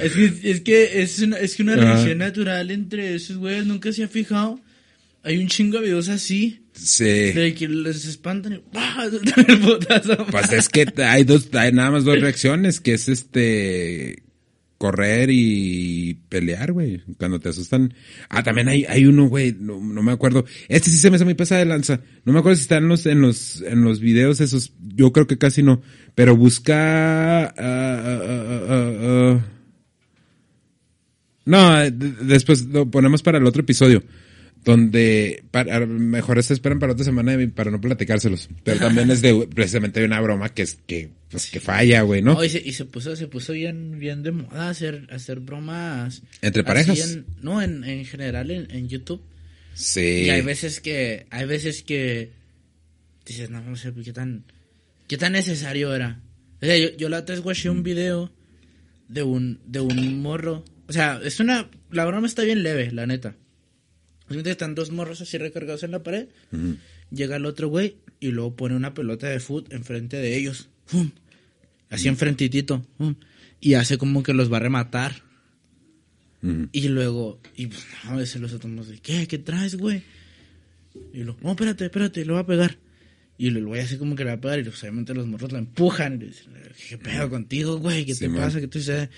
[0.03, 3.93] es que, es que es una, es que una relación natural entre esos güeyes nunca
[3.93, 4.61] se ha fijado.
[5.23, 7.05] Hay un chingo de videos así, Sí.
[7.05, 9.05] de que les espantan y ¡pah!
[9.05, 9.21] el.
[10.31, 14.24] Pues es que hay dos, hay nada más dos reacciones, que es este
[14.85, 17.01] correr y pelear, güey.
[17.17, 17.95] Cuando te asustan.
[18.29, 20.45] Ah, también hay, hay uno, güey, no, no me acuerdo.
[20.69, 22.01] Este sí se me hace muy pesada de lanza.
[22.27, 24.75] No me acuerdo si está en los, en los, en los videos esos.
[24.95, 25.81] Yo creo que casi no.
[26.15, 29.45] Pero busca, ah, ah, ah.
[31.47, 34.03] No, eh, de- después lo ponemos para el otro episodio.
[34.65, 38.49] Donde, para, a lo mejor se esperan para otra semana para no platicárselos.
[38.63, 42.23] Pero también es de, precisamente de una broma que es, que, pues, que falla, güey,
[42.23, 42.33] ¿no?
[42.35, 46.23] No, y, se, y se puso, se puso bien, bien de moda hacer, hacer bromas.
[46.41, 47.13] ¿Entre parejas?
[47.13, 49.21] en- no, en, en general en, en YouTube.
[49.75, 50.23] Sí.
[50.27, 52.31] Y hay veces que, hay veces que
[53.27, 54.45] dices, no, no sé, qué tan,
[55.09, 56.21] qué tan necesario era.
[56.63, 58.33] O sea, yo, yo la otra vez watché un video
[59.09, 60.65] de un, de un morro.
[60.89, 63.37] O sea, es una, la broma está bien leve, la neta.
[64.29, 66.29] Están dos morros así recargados en la pared.
[67.11, 70.69] Llega el otro güey y luego pone una pelota de fútbol enfrente de ellos.
[70.87, 71.11] ¡Fum!
[71.91, 72.85] Así enfrentitito.
[72.99, 73.15] ¡Fum!
[73.61, 75.23] Y hace como que los va a rematar.
[76.73, 79.27] Y luego, y pues, a veces los otros de, ¿qué?
[79.27, 80.03] ¿Qué traes, güey?
[81.15, 82.77] Y lo, no, espérate, espérate, lo va a pegar.
[83.39, 85.53] Y el güey así como que le va a pegar y pues, obviamente los morros
[85.53, 86.17] lo empujan.
[86.17, 86.53] Y le dicen,
[86.89, 88.05] ¿qué pedo contigo, güey?
[88.05, 88.43] ¿Qué Sí, te man.
[88.43, 88.61] pasa?
[88.61, 89.09] ¿Qué tú dices?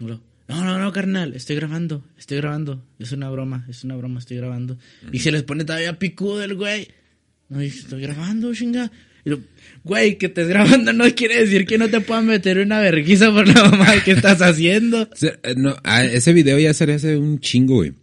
[0.00, 0.04] Y
[0.48, 2.84] no, no, no, carnal, estoy grabando, estoy grabando.
[2.98, 4.78] Es una broma, es una broma, estoy grabando.
[5.12, 6.88] Y se les pone todavía picudo el güey.
[7.48, 8.90] No, y estoy grabando, chinga.
[9.24, 9.40] Y lo,
[9.82, 13.48] güey, que estés grabando no quiere decir que no te puedan meter una vergüenza por
[13.48, 15.08] la mamá que estás haciendo.
[15.20, 17.94] Eh, no, ah, ese video ya salió hace un chingo, güey.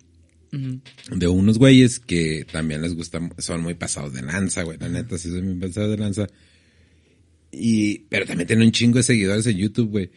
[1.10, 4.78] De unos güeyes que también les gusta, son muy pasados de lanza, güey.
[4.78, 6.28] La neta, sí son muy pasados de lanza.
[7.52, 10.12] Y, pero también tienen un chingo de seguidores en YouTube, güey.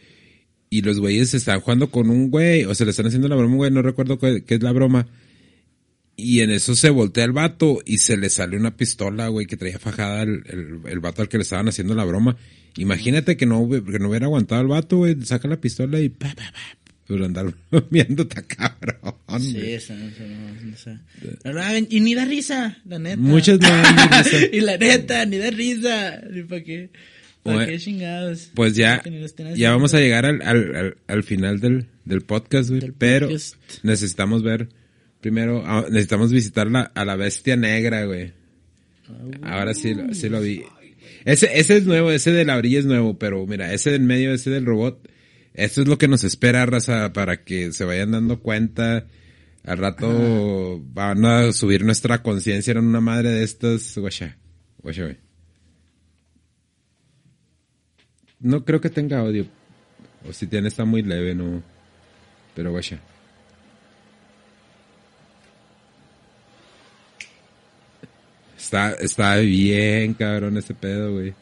[0.69, 3.55] Y los güeyes están jugando con un güey, o se le están haciendo la broma,
[3.55, 5.07] güey, no recuerdo qué, qué es la broma.
[6.15, 9.55] Y en eso se voltea el vato y se le sale una pistola, güey, que
[9.55, 12.37] traía fajada el, el, el vato al que le estaban haciendo la broma.
[12.77, 16.29] Imagínate que no, que no hubiera aguantado el vato, güey, saca la pistola y pa,
[16.29, 17.53] pa, pa, por andar
[17.89, 19.15] viéndote cabrón.
[19.39, 20.91] Sí, eso, eso
[21.45, 23.17] hagan, y ni da risa, la neta.
[23.17, 24.37] Muchas no dan ni risa.
[24.53, 26.21] y la neta, ni da risa.
[26.31, 26.89] Ni para qué.
[27.47, 28.51] ¿Para Bueno, qué chingados?
[28.53, 29.01] Pues ya,
[29.55, 32.81] ya vamos a llegar al, al, al, al final del, del podcast, güey.
[32.81, 33.55] Del Pero podcast.
[33.83, 34.69] necesitamos ver,
[35.21, 38.33] primero, ah, necesitamos visitar la, a la bestia negra, güey.
[39.41, 40.63] Ahora sí, lo- sí lo vi.
[41.25, 44.33] Ese, ese es nuevo, ese de la orilla es nuevo, pero mira, ese del medio,
[44.33, 45.09] ese del robot,
[45.53, 49.07] esto es lo que nos espera, raza, para que se vayan dando cuenta.
[49.63, 54.37] Al rato van a subir nuestra conciencia en una madre de estas, guacha,
[54.81, 55.17] guacha, güey.
[58.39, 59.45] No creo que tenga audio.
[60.27, 61.61] O si tiene, está muy leve, no.
[62.55, 62.99] Pero guacha.
[68.57, 71.33] Está, está bien, cabrón, ese pedo, güey.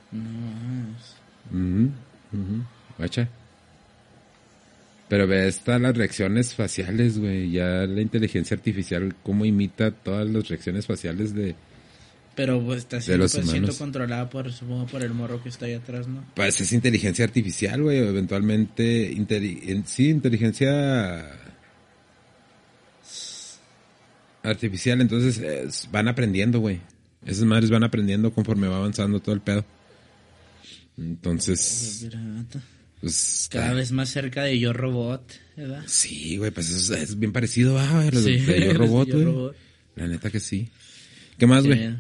[1.52, 1.90] Ujú,
[2.34, 2.64] ujú.
[2.98, 3.30] Guacha.
[5.08, 7.52] Pero ve, están las reacciones faciales, güey.
[7.52, 11.56] Ya la inteligencia artificial, cómo imita todas las reacciones faciales de...
[12.36, 15.74] Pero pues está siendo, pues, siendo controlada por, supongo, por el morro que está ahí
[15.74, 16.26] atrás, ¿no?
[16.36, 17.98] Pues es inteligencia artificial, güey.
[18.00, 21.32] Eventualmente, inteli- sí, inteligencia
[24.44, 25.02] artificial.
[25.02, 26.80] Entonces, es- van aprendiendo, güey.
[27.26, 29.66] Esas madres van aprendiendo conforme va avanzando todo el pedo.
[30.98, 32.06] Entonces,
[33.02, 33.24] pues...
[33.44, 35.84] está- Cada vez más cerca de Yo Robot, ¿verdad?
[35.88, 39.10] Sí, güey, pues eso es, es bien parecido, ah, a lo Sí, de Yo Robot,
[39.12, 39.52] güey.
[39.96, 40.70] La neta que sí.
[41.38, 41.96] ¿Qué más, güey?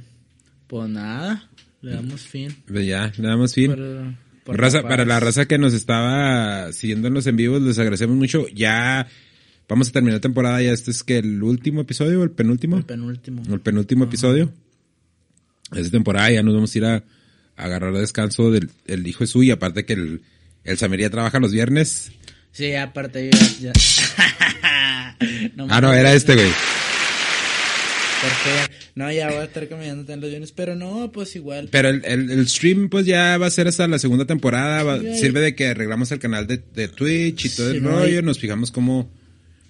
[0.67, 1.49] Pues nada,
[1.81, 2.55] le damos fin.
[2.67, 3.71] Pues ya, le damos fin.
[3.71, 4.89] Por- por Raza, la paz.
[4.91, 8.45] para la raza que nos estaba siguiendo en los en vivos, les agradecemos mucho.
[8.53, 9.07] Ya
[9.67, 12.77] vamos a terminar temporada, ya este es que el último episodio el penúltimo.
[12.77, 13.41] El penúltimo.
[13.51, 14.51] El penúltimo episodio.
[15.75, 17.03] Esta temporada ya nos vamos a ir a, a
[17.57, 20.21] agarrar descanso del el hijo de su y aparte que el,
[20.63, 22.11] el Samir ya trabaja los viernes.
[22.51, 23.73] Sí, aparte yo ya...
[25.55, 26.51] No Ah, no, era este, güey.
[28.21, 31.67] Porque, no, ya voy a estar caminando en los viernes, pero no, pues igual.
[31.71, 34.83] Pero el, el, el stream pues ya va a ser hasta la segunda temporada.
[34.83, 37.83] va- Sí, sirve de que arreglamos el canal de, de Twitch y todo Sí, el
[37.83, 38.19] rollo.
[38.19, 39.11] y- Nos fijamos cómo,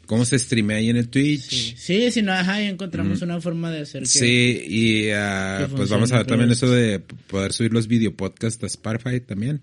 [0.05, 1.49] cómo se streamea ahí en el Twitch.
[1.49, 4.07] Sí, sí, si no, ajá, y encontramos una forma de hacer que...
[4.07, 8.63] Sí, y que pues vamos a ver también pero- eso de poder subir los videopodcasts
[8.63, 9.59] a Spotify también.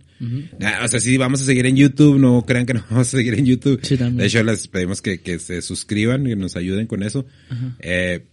[0.60, 3.16] Ah, o sea, sí, vamos a seguir en YouTube, no crean que no vamos a
[3.16, 3.78] seguir en YouTube.
[3.84, 4.16] Sí, también.
[4.18, 7.24] De hecho, les pedimos que, que se suscriban, que nos ayuden con eso.
[7.78, 8.24] Eh,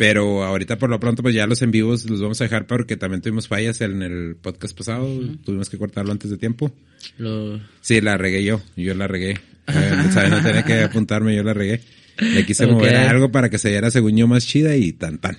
[0.00, 2.96] pero ahorita por lo pronto, pues ya los en vivos los vamos a dejar porque
[2.96, 5.06] también tuvimos fallas en el podcast pasado,
[5.44, 6.72] tuvimos que cortarlo antes de tiempo.
[7.18, 7.60] Lo...
[7.82, 9.32] Sí, la regué yo, yo la regué.
[9.32, 9.38] Eh,
[10.14, 10.30] ¿sabe?
[10.30, 11.82] No tenía que apuntarme, yo la regué.
[12.16, 15.36] Le quise mover algo para que se viera según yo más chida y tan tan.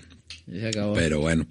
[0.48, 0.94] Se acabó.
[0.94, 1.48] Pero bueno.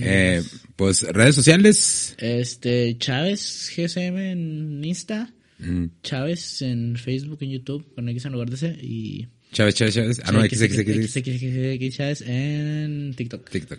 [0.00, 0.42] Eh,
[0.74, 2.16] pues redes sociales.
[2.18, 8.50] Este, Chávez GSM en Insta, Mm, Chávez en Facebook, en YouTube, con X en lugar
[8.50, 9.28] de C, y...
[9.54, 10.22] Chávez, Chávez, Chávez.
[10.24, 11.96] Ah, no, XXX.
[11.96, 13.48] Chávez en TikTok.
[13.48, 13.78] TikTok.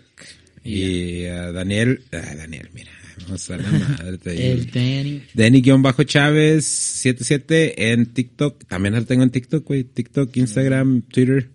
[0.64, 2.90] Y a Daniel, ah, Daniel, mira,
[3.22, 4.18] vamos a la madre.
[4.52, 5.22] El Danny.
[5.34, 8.64] Denny-Chávez 77 en TikTok.
[8.66, 9.84] También lo tengo en TikTok, güey.
[9.84, 11.50] TikTok, Instagram, Twitter.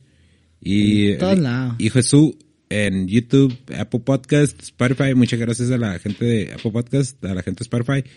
[0.62, 1.76] Y En todos lados.
[1.80, 2.36] y Jesús
[2.70, 5.16] en YouTube, Apple Podcast, Spotify.
[5.16, 8.08] Muchas gracias a la gente de Apple Podcast, a la gente de Spotify.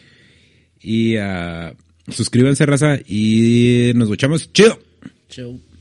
[0.80, 1.74] Y ah,
[2.08, 2.98] suscríbanse, raza.
[3.08, 4.52] Y nos escuchamos.
[4.52, 4.78] Chido.
[5.30, 5.73] Chau.